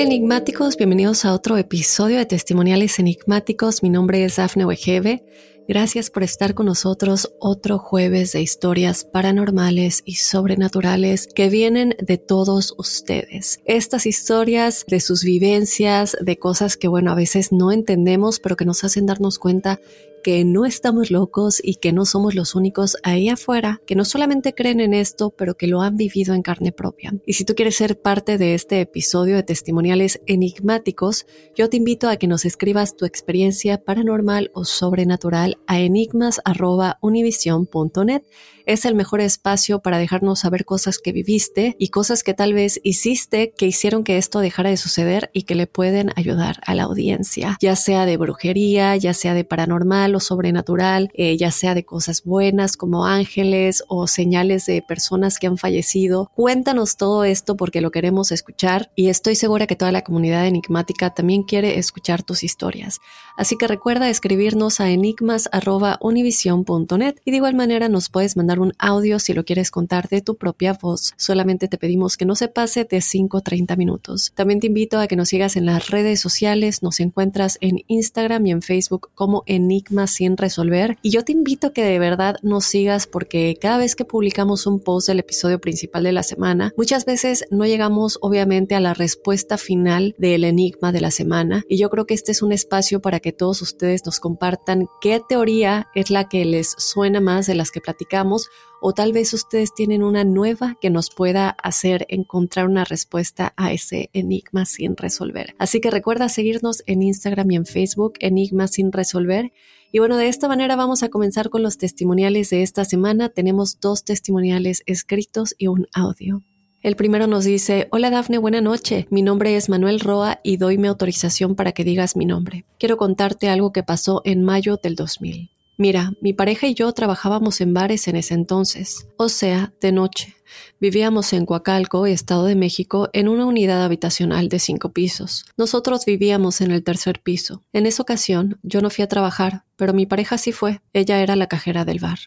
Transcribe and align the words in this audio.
Enigmáticos, 0.00 0.76
bienvenidos 0.76 1.24
a 1.24 1.34
otro 1.34 1.56
episodio 1.56 2.18
de 2.18 2.24
Testimoniales 2.24 3.00
Enigmáticos. 3.00 3.82
Mi 3.82 3.90
nombre 3.90 4.24
es 4.24 4.36
Dafne 4.36 4.64
Wegebe. 4.64 5.24
Gracias 5.68 6.08
por 6.08 6.22
estar 6.22 6.54
con 6.54 6.64
nosotros 6.64 7.34
otro 7.40 7.78
jueves 7.78 8.32
de 8.32 8.40
historias 8.40 9.04
paranormales 9.04 10.00
y 10.06 10.14
sobrenaturales 10.14 11.26
que 11.26 11.50
vienen 11.50 11.94
de 12.00 12.16
todos 12.16 12.72
ustedes. 12.78 13.60
Estas 13.66 14.06
historias 14.06 14.86
de 14.88 15.00
sus 15.00 15.24
vivencias, 15.24 16.16
de 16.22 16.38
cosas 16.38 16.78
que 16.78 16.88
bueno, 16.88 17.12
a 17.12 17.14
veces 17.14 17.52
no 17.52 17.70
entendemos, 17.70 18.40
pero 18.40 18.56
que 18.56 18.64
nos 18.64 18.82
hacen 18.82 19.04
darnos 19.04 19.38
cuenta 19.38 19.78
que 20.22 20.44
no 20.44 20.66
estamos 20.66 21.10
locos 21.10 21.60
y 21.62 21.76
que 21.76 21.92
no 21.92 22.04
somos 22.04 22.34
los 22.34 22.54
únicos 22.54 22.96
ahí 23.02 23.28
afuera 23.28 23.80
que 23.86 23.94
no 23.94 24.04
solamente 24.04 24.54
creen 24.54 24.80
en 24.80 24.94
esto, 24.94 25.30
pero 25.30 25.54
que 25.54 25.66
lo 25.66 25.82
han 25.82 25.96
vivido 25.96 26.34
en 26.34 26.42
carne 26.42 26.72
propia. 26.72 27.14
Y 27.26 27.34
si 27.34 27.44
tú 27.44 27.54
quieres 27.54 27.76
ser 27.76 28.00
parte 28.00 28.38
de 28.38 28.54
este 28.54 28.80
episodio 28.80 29.36
de 29.36 29.42
testimoniales 29.42 30.20
enigmáticos, 30.26 31.26
yo 31.54 31.68
te 31.68 31.76
invito 31.76 32.08
a 32.08 32.16
que 32.16 32.26
nos 32.26 32.44
escribas 32.44 32.96
tu 32.96 33.04
experiencia 33.04 33.82
paranormal 33.84 34.50
o 34.54 34.64
sobrenatural 34.64 35.57
a 35.66 35.80
enigmas.univision.net. 35.80 38.24
Es 38.68 38.84
el 38.84 38.94
mejor 38.94 39.22
espacio 39.22 39.78
para 39.78 39.96
dejarnos 39.96 40.40
saber 40.40 40.66
cosas 40.66 40.98
que 40.98 41.10
viviste 41.10 41.74
y 41.78 41.88
cosas 41.88 42.22
que 42.22 42.34
tal 42.34 42.52
vez 42.52 42.82
hiciste 42.84 43.54
que 43.56 43.64
hicieron 43.64 44.04
que 44.04 44.18
esto 44.18 44.40
dejara 44.40 44.68
de 44.68 44.76
suceder 44.76 45.30
y 45.32 45.44
que 45.44 45.54
le 45.54 45.66
pueden 45.66 46.10
ayudar 46.16 46.60
a 46.66 46.74
la 46.74 46.82
audiencia, 46.82 47.56
ya 47.62 47.76
sea 47.76 48.04
de 48.04 48.18
brujería, 48.18 48.94
ya 48.96 49.14
sea 49.14 49.32
de 49.32 49.44
paranormal 49.44 50.14
o 50.14 50.20
sobrenatural, 50.20 51.08
eh, 51.14 51.38
ya 51.38 51.50
sea 51.50 51.74
de 51.74 51.86
cosas 51.86 52.24
buenas 52.24 52.76
como 52.76 53.06
ángeles 53.06 53.84
o 53.88 54.06
señales 54.06 54.66
de 54.66 54.82
personas 54.82 55.38
que 55.38 55.46
han 55.46 55.56
fallecido. 55.56 56.30
Cuéntanos 56.34 56.98
todo 56.98 57.24
esto 57.24 57.56
porque 57.56 57.80
lo 57.80 57.90
queremos 57.90 58.32
escuchar 58.32 58.90
y 58.94 59.08
estoy 59.08 59.34
segura 59.34 59.66
que 59.66 59.76
toda 59.76 59.92
la 59.92 60.02
comunidad 60.02 60.46
enigmática 60.46 61.14
también 61.14 61.42
quiere 61.42 61.78
escuchar 61.78 62.22
tus 62.22 62.44
historias. 62.44 63.00
Así 63.38 63.56
que 63.56 63.66
recuerda 63.66 64.10
escribirnos 64.10 64.80
a 64.80 64.90
enigmas.univision.net 64.90 67.14
y 67.24 67.30
de 67.30 67.36
igual 67.38 67.54
manera 67.54 67.88
nos 67.88 68.10
puedes 68.10 68.36
mandar 68.36 68.57
un 68.60 68.74
audio 68.78 69.18
si 69.18 69.32
lo 69.34 69.44
quieres 69.44 69.70
contar 69.70 70.08
de 70.08 70.20
tu 70.20 70.36
propia 70.36 70.72
voz. 70.72 71.14
Solamente 71.16 71.68
te 71.68 71.78
pedimos 71.78 72.16
que 72.16 72.24
no 72.24 72.34
se 72.34 72.48
pase 72.48 72.84
de 72.84 73.00
5 73.00 73.36
o 73.36 73.40
30 73.40 73.76
minutos. 73.76 74.32
También 74.34 74.60
te 74.60 74.66
invito 74.66 74.98
a 74.98 75.06
que 75.06 75.16
nos 75.16 75.28
sigas 75.28 75.56
en 75.56 75.66
las 75.66 75.90
redes 75.90 76.20
sociales. 76.20 76.82
Nos 76.82 77.00
encuentras 77.00 77.58
en 77.60 77.80
Instagram 77.86 78.46
y 78.46 78.50
en 78.52 78.62
Facebook 78.62 79.10
como 79.14 79.42
Enigmas 79.46 80.12
sin 80.12 80.36
resolver. 80.36 80.98
Y 81.02 81.10
yo 81.10 81.24
te 81.24 81.32
invito 81.32 81.68
a 81.68 81.72
que 81.72 81.84
de 81.84 81.98
verdad 81.98 82.36
nos 82.42 82.64
sigas 82.64 83.06
porque 83.06 83.56
cada 83.60 83.78
vez 83.78 83.94
que 83.94 84.04
publicamos 84.04 84.66
un 84.66 84.80
post 84.80 85.08
del 85.08 85.20
episodio 85.20 85.60
principal 85.60 86.02
de 86.02 86.12
la 86.12 86.22
semana, 86.22 86.72
muchas 86.76 87.04
veces 87.04 87.44
no 87.50 87.66
llegamos 87.66 88.18
obviamente 88.22 88.74
a 88.74 88.80
la 88.80 88.94
respuesta 88.94 89.58
final 89.58 90.14
del 90.18 90.44
enigma 90.44 90.92
de 90.92 91.00
la 91.00 91.10
semana. 91.10 91.64
Y 91.68 91.78
yo 91.78 91.90
creo 91.90 92.06
que 92.06 92.14
este 92.14 92.32
es 92.32 92.42
un 92.42 92.52
espacio 92.52 93.00
para 93.00 93.20
que 93.20 93.32
todos 93.32 93.62
ustedes 93.62 94.04
nos 94.04 94.20
compartan 94.20 94.86
qué 95.00 95.20
teoría 95.26 95.88
es 95.94 96.10
la 96.10 96.28
que 96.28 96.44
les 96.44 96.74
suena 96.78 97.20
más 97.20 97.46
de 97.46 97.54
las 97.54 97.70
que 97.70 97.80
platicamos 97.80 98.47
o 98.80 98.92
tal 98.92 99.12
vez 99.12 99.32
ustedes 99.32 99.74
tienen 99.74 100.02
una 100.02 100.24
nueva 100.24 100.76
que 100.80 100.90
nos 100.90 101.10
pueda 101.10 101.50
hacer 101.50 102.06
encontrar 102.08 102.66
una 102.66 102.84
respuesta 102.84 103.52
a 103.56 103.72
ese 103.72 104.10
enigma 104.12 104.66
sin 104.66 104.96
resolver. 104.96 105.54
Así 105.58 105.80
que 105.80 105.90
recuerda 105.90 106.28
seguirnos 106.28 106.82
en 106.86 107.02
Instagram 107.02 107.50
y 107.50 107.56
en 107.56 107.66
Facebook, 107.66 108.14
Enigma 108.20 108.68
sin 108.68 108.92
resolver. 108.92 109.52
Y 109.90 109.98
bueno, 109.98 110.16
de 110.16 110.28
esta 110.28 110.48
manera 110.48 110.76
vamos 110.76 111.02
a 111.02 111.08
comenzar 111.08 111.50
con 111.50 111.62
los 111.62 111.78
testimoniales 111.78 112.50
de 112.50 112.62
esta 112.62 112.84
semana. 112.84 113.30
Tenemos 113.30 113.80
dos 113.80 114.04
testimoniales 114.04 114.82
escritos 114.86 115.54
y 115.58 115.68
un 115.68 115.86
audio. 115.92 116.42
El 116.80 116.94
primero 116.94 117.26
nos 117.26 117.44
dice, 117.44 117.88
hola 117.90 118.08
Dafne, 118.08 118.38
buena 118.38 118.60
noche. 118.60 119.08
Mi 119.10 119.22
nombre 119.22 119.56
es 119.56 119.68
Manuel 119.68 119.98
Roa 119.98 120.40
y 120.44 120.58
doy 120.58 120.78
mi 120.78 120.86
autorización 120.86 121.56
para 121.56 121.72
que 121.72 121.82
digas 121.82 122.14
mi 122.14 122.24
nombre. 122.24 122.66
Quiero 122.78 122.96
contarte 122.96 123.48
algo 123.48 123.72
que 123.72 123.82
pasó 123.82 124.22
en 124.24 124.42
mayo 124.44 124.76
del 124.76 124.94
2000. 124.94 125.50
Mira, 125.80 126.12
mi 126.20 126.32
pareja 126.32 126.66
y 126.66 126.74
yo 126.74 126.92
trabajábamos 126.92 127.60
en 127.60 127.72
bares 127.72 128.08
en 128.08 128.16
ese 128.16 128.34
entonces, 128.34 129.06
o 129.16 129.28
sea, 129.28 129.72
de 129.80 129.92
noche. 129.92 130.34
Vivíamos 130.80 131.32
en 131.32 131.46
Coacalco, 131.46 132.04
Estado 132.04 132.46
de 132.46 132.56
México, 132.56 133.10
en 133.12 133.28
una 133.28 133.46
unidad 133.46 133.84
habitacional 133.84 134.48
de 134.48 134.58
cinco 134.58 134.92
pisos. 134.92 135.44
Nosotros 135.56 136.04
vivíamos 136.04 136.60
en 136.62 136.72
el 136.72 136.82
tercer 136.82 137.20
piso. 137.20 137.62
En 137.72 137.86
esa 137.86 138.02
ocasión, 138.02 138.58
yo 138.64 138.80
no 138.80 138.90
fui 138.90 139.04
a 139.04 139.08
trabajar, 139.08 139.62
pero 139.76 139.94
mi 139.94 140.04
pareja 140.04 140.36
sí 140.36 140.50
fue. 140.50 140.80
Ella 140.92 141.20
era 141.22 141.36
la 141.36 141.46
cajera 141.46 141.84
del 141.84 142.00
bar. 142.00 142.18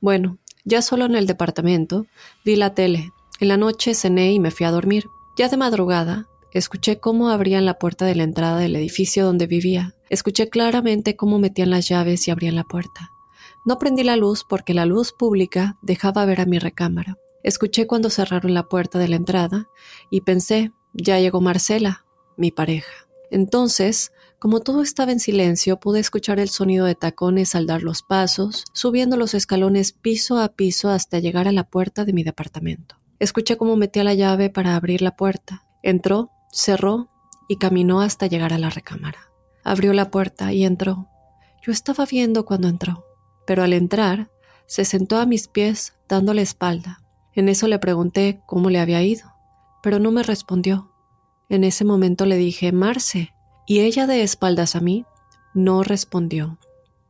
Bueno, 0.00 0.38
ya 0.64 0.80
solo 0.80 1.06
en 1.06 1.16
el 1.16 1.26
departamento, 1.26 2.06
vi 2.44 2.54
la 2.54 2.74
tele. 2.74 3.10
En 3.40 3.48
la 3.48 3.56
noche 3.56 3.94
cené 3.94 4.30
y 4.30 4.38
me 4.38 4.52
fui 4.52 4.66
a 4.66 4.70
dormir. 4.70 5.06
Ya 5.36 5.48
de 5.48 5.56
madrugada, 5.56 6.28
escuché 6.52 7.00
cómo 7.00 7.28
abrían 7.28 7.64
la 7.64 7.80
puerta 7.80 8.04
de 8.06 8.14
la 8.14 8.22
entrada 8.22 8.58
del 8.58 8.76
edificio 8.76 9.24
donde 9.24 9.48
vivía. 9.48 9.96
Escuché 10.14 10.48
claramente 10.48 11.16
cómo 11.16 11.40
metían 11.40 11.70
las 11.70 11.88
llaves 11.88 12.28
y 12.28 12.30
abrían 12.30 12.54
la 12.54 12.62
puerta. 12.62 13.10
No 13.66 13.80
prendí 13.80 14.04
la 14.04 14.14
luz 14.14 14.44
porque 14.48 14.72
la 14.72 14.86
luz 14.86 15.12
pública 15.12 15.76
dejaba 15.82 16.24
ver 16.24 16.40
a 16.40 16.46
mi 16.46 16.60
recámara. 16.60 17.18
Escuché 17.42 17.88
cuando 17.88 18.10
cerraron 18.10 18.54
la 18.54 18.68
puerta 18.68 19.00
de 19.00 19.08
la 19.08 19.16
entrada 19.16 19.66
y 20.10 20.20
pensé, 20.20 20.70
ya 20.92 21.18
llegó 21.18 21.40
Marcela, 21.40 22.06
mi 22.36 22.52
pareja. 22.52 22.92
Entonces, 23.32 24.12
como 24.38 24.60
todo 24.60 24.82
estaba 24.82 25.10
en 25.10 25.18
silencio, 25.18 25.80
pude 25.80 25.98
escuchar 25.98 26.38
el 26.38 26.48
sonido 26.48 26.86
de 26.86 26.94
tacones 26.94 27.56
al 27.56 27.66
dar 27.66 27.82
los 27.82 28.04
pasos, 28.04 28.66
subiendo 28.72 29.16
los 29.16 29.34
escalones 29.34 29.90
piso 29.90 30.38
a 30.38 30.50
piso 30.50 30.90
hasta 30.90 31.18
llegar 31.18 31.48
a 31.48 31.52
la 31.52 31.64
puerta 31.64 32.04
de 32.04 32.12
mi 32.12 32.22
departamento. 32.22 33.00
Escuché 33.18 33.56
cómo 33.56 33.74
metía 33.74 34.04
la 34.04 34.14
llave 34.14 34.48
para 34.48 34.76
abrir 34.76 35.02
la 35.02 35.16
puerta. 35.16 35.64
Entró, 35.82 36.30
cerró 36.52 37.10
y 37.48 37.56
caminó 37.56 38.00
hasta 38.00 38.28
llegar 38.28 38.52
a 38.52 38.58
la 38.58 38.70
recámara. 38.70 39.33
Abrió 39.64 39.92
la 39.92 40.10
puerta 40.10 40.52
y 40.52 40.64
entró. 40.64 41.08
Yo 41.62 41.72
estaba 41.72 42.04
viendo 42.04 42.44
cuando 42.44 42.68
entró, 42.68 43.04
pero 43.46 43.62
al 43.62 43.72
entrar, 43.72 44.30
se 44.66 44.84
sentó 44.84 45.16
a 45.18 45.26
mis 45.26 45.48
pies 45.48 45.94
dándole 46.08 46.42
espalda. 46.42 47.00
En 47.34 47.48
eso 47.48 47.66
le 47.66 47.78
pregunté 47.78 48.40
cómo 48.46 48.70
le 48.70 48.78
había 48.78 49.02
ido, 49.02 49.32
pero 49.82 49.98
no 49.98 50.12
me 50.12 50.22
respondió. 50.22 50.92
En 51.48 51.64
ese 51.64 51.84
momento 51.84 52.26
le 52.26 52.36
dije, 52.36 52.72
Marce, 52.72 53.34
y 53.66 53.80
ella 53.80 54.06
de 54.06 54.22
espaldas 54.22 54.76
a 54.76 54.80
mí 54.80 55.04
no 55.54 55.82
respondió. 55.82 56.58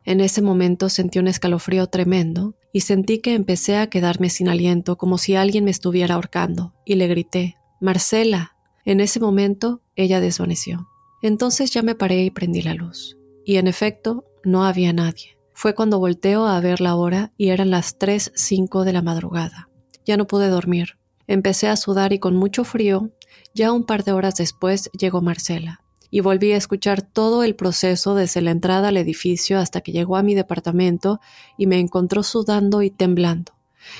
En 0.04 0.21
ese 0.21 0.42
momento 0.42 0.89
sentí 0.89 1.18
un 1.18 1.28
escalofrío 1.28 1.86
tremendo 1.86 2.54
y 2.72 2.80
sentí 2.80 3.18
que 3.21 3.34
empecé 3.34 3.77
a 3.77 3.89
quedarme 3.89 4.28
sin 4.28 4.48
aliento 4.48 4.97
como 4.97 5.18
si 5.18 5.34
alguien 5.34 5.65
me 5.65 5.71
estuviera 5.71 6.15
ahorcando, 6.15 6.74
y 6.84 6.97
le 6.97 7.07
grité, 7.07 7.57
Marcela. 7.80 8.54
En 8.84 9.00
ese 9.00 9.18
momento 9.18 9.80
ella 9.97 10.21
desvaneció. 10.21 10.89
Entonces 11.24 11.71
ya 11.71 11.80
me 11.80 11.94
paré 11.94 12.22
y 12.22 12.30
prendí 12.30 12.60
la 12.60 12.74
luz. 12.74 13.16
Y 13.47 13.56
en 13.56 13.66
efecto, 13.66 14.26
no 14.44 14.66
había 14.66 14.92
nadie. 14.92 15.38
Fue 15.54 15.74
cuando 15.74 15.98
volteo 15.98 16.44
a 16.44 16.60
ver 16.60 16.82
la 16.82 16.97
hora 16.97 17.32
y 17.38 17.48
eran 17.48 17.71
las 17.71 17.98
3.05 17.98 18.84
de 18.84 18.92
la 18.92 19.00
madrugada. 19.00 19.71
Ya 20.04 20.18
no 20.18 20.26
pude 20.26 20.48
dormir. 20.48 20.98
Empecé 21.26 21.68
a 21.68 21.76
sudar 21.76 22.12
y 22.12 22.18
con 22.18 22.36
mucho 22.36 22.62
frío, 22.62 23.10
ya 23.54 23.72
un 23.72 23.84
par 23.84 24.04
de 24.04 24.12
horas 24.12 24.34
después 24.34 24.91
llegó 24.92 25.22
Marcela. 25.22 25.80
Y 26.10 26.21
volví 26.21 26.53
a 26.53 26.59
escuchar 26.59 27.00
todo 27.00 27.42
el 27.42 27.56
proceso 27.56 28.15
desde 28.15 28.42
la 28.42 28.50
entrada 28.50 28.88
al 28.88 28.98
edificio 28.98 29.59
hasta 29.59 29.80
que 29.80 29.92
llegó 29.92 30.16
a 30.16 30.22
mi 30.22 30.34
departamento 30.34 31.21
y 31.56 31.66
me 31.66 31.78
encontró 31.78 32.22
sudando 32.22 32.82
y 32.82 32.91
temblando. 32.91 33.53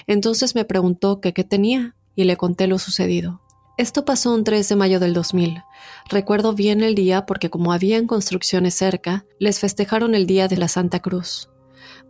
Entonces 0.07 0.55
me 0.55 0.67
preguntó 0.67 1.23
qué 1.23 1.33
tenía 1.43 1.97
y 2.15 2.25
le 2.25 2.37
conté 2.37 2.67
lo 2.67 2.79
sucedido. 2.79 3.44
Esto 3.77 4.05
pasó 4.05 4.33
un 4.33 4.45
3 4.45 4.69
de 4.69 4.77
mayo 4.77 5.01
del 5.01 5.15
2000. 5.15 5.63
Recuerdo 6.09 6.53
bien 6.53 6.83
el 6.83 6.95
día 6.95 7.27
porque 7.27 7.51
como 7.51 7.73
habían 7.73 8.07
construcciones 8.07 8.75
cerca, 8.75 9.27
les 9.41 9.59
festejaron 9.59 10.15
el 10.15 10.27
día 10.27 10.47
de 10.47 10.57
la 10.57 10.69
Santa 10.69 11.01
Cruz. 11.01 11.51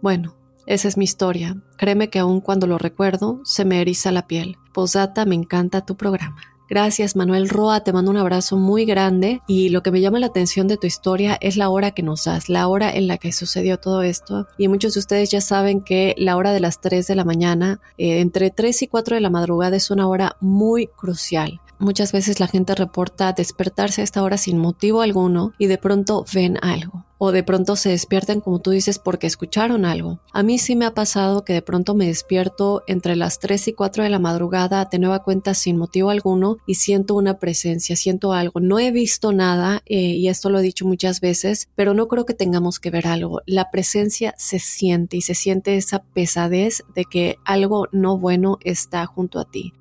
Bueno, 0.03 0.37
Esa 0.67 0.89
es 0.89 0.97
mi 0.97 1.05
historia. 1.05 1.57
Créeme 1.77 2.09
que 2.09 2.19
aun 2.19 2.41
cuando 2.41 2.67
lo 2.67 2.79
recuerdo, 2.79 3.41
se 3.45 3.67
me 3.67 3.83
eriza 3.83 4.11
la 4.13 4.27
piel. 4.27 4.57
Posdata, 4.73 5.27
me 5.27 5.35
encanta 5.35 5.85
tu 5.85 5.95
programa. 5.95 6.54
Gracias 6.69 7.15
Manuel 7.15 7.51
Roa, 7.51 7.85
te 7.85 7.93
mando 7.93 8.11
un 8.11 8.17
abrazo 8.17 8.57
muy 8.57 8.87
grande 8.87 9.43
y 9.47 9.69
lo 9.69 9.83
que 9.83 9.91
me 9.91 10.01
llama 10.01 10.19
la 10.19 10.27
atención 10.27 10.67
de 10.67 10.79
tu 10.79 10.87
historia 10.87 11.37
es 11.41 11.59
la 11.59 11.69
hora 11.69 11.91
que 11.91 12.03
nos 12.03 12.25
das, 12.25 12.49
la 12.49 12.69
hora 12.69 12.91
en 12.91 13.07
la 13.07 13.19
que 13.19 13.33
sucedió 13.33 13.79
todo 13.79 14.03
esto. 14.03 14.47
Y 14.57 14.69
muchos 14.69 14.95
de 14.95 15.01
ustedes 15.01 15.31
ya 15.31 15.43
saben 15.43 15.83
que 15.83 16.15
la 16.17 16.37
hora 16.37 16.53
de 16.53 16.61
las 16.61 16.81
3 16.81 17.07
de 17.07 17.15
la 17.15 17.25
mañana, 17.25 17.81
eh, 17.99 18.21
entre 18.21 18.51
3 18.51 18.83
y 18.83 18.89
4 18.89 19.17
de 19.17 19.21
la 19.21 19.31
madrugada 19.31 19.77
es 19.77 19.91
una 19.91 20.09
hora 20.09 20.37
muy 20.41 20.87
crucial. 20.87 21.61
Muchas 21.79 22.13
veces 22.13 22.41
la 22.41 22.47
gente 22.47 22.75
reporta 22.75 23.33
despertarse 23.33 24.01
a 24.01 24.05
esta 24.05 24.23
hora 24.23 24.39
sin 24.39 24.59
motivo 24.59 25.03
alguno 25.03 25.53
y 25.59 25.67
de 25.67 25.79
pronto 25.79 26.25
ven 26.33 26.59
algo. 26.63 27.05
O 27.19 27.33
de 27.33 27.43
pronto 27.43 27.77
se 27.77 27.91
despiertan, 27.91 28.41
como 28.41 28.59
tú 28.59 28.71
dices, 28.71 28.99
porque 28.99 29.27
escucharon 29.27 29.85
algo. 29.85 30.21
A 30.33 30.43
mí 30.43 30.59
sí 30.59 30.77
me 30.77 30.85
ha 30.85 30.95
pasado 30.95 31.45
que 31.45 31.53
de 31.53 31.63
pronto 31.63 31.95
me 31.95 32.07
despierto 32.07 32.83
entre 32.87 33.17
las 33.17 33.39
3 33.39 33.69
y 33.69 33.73
4 33.73 34.03
de 34.03 34.11
la 34.11 34.19
madrugada 34.19 34.85
de 34.91 34.99
nueva 34.99 35.23
cuenta 35.23 35.55
sin 35.55 35.77
motivo 35.77 36.11
alguno 36.11 36.59
y 36.67 36.75
siento 36.75 37.15
una 37.15 37.39
presencia, 37.39 37.97
siento 37.97 38.33
algo. 38.33 38.61
No 38.61 38.79
he 38.79 38.91
visto 38.91 39.33
nada 39.33 39.83
eh, 39.87 39.97
y 39.97 40.29
esto 40.29 40.51
lo 40.51 40.59
he 40.59 40.63
dicho 40.63 40.87
muchas 40.87 41.21
veces, 41.21 41.69
pero 41.75 41.95
no 41.95 42.09
creo 42.09 42.27
que 42.27 42.35
tengamos 42.35 42.79
que 42.79 42.91
ver 42.91 43.07
algo. 43.07 43.41
La 43.47 43.71
presencia 43.71 44.35
se 44.37 44.59
siente 44.59 45.17
y 45.17 45.23
se 45.23 45.35
siente 45.35 45.77
esa 45.77 46.03
pesadez 46.03 46.83
de 46.95 47.05
que 47.05 47.37
algo 47.45 47.89
no 47.93 48.19
bueno 48.19 48.59
está 48.65 49.07
junto 49.07 49.39
a 49.39 49.51
ti. 49.51 49.73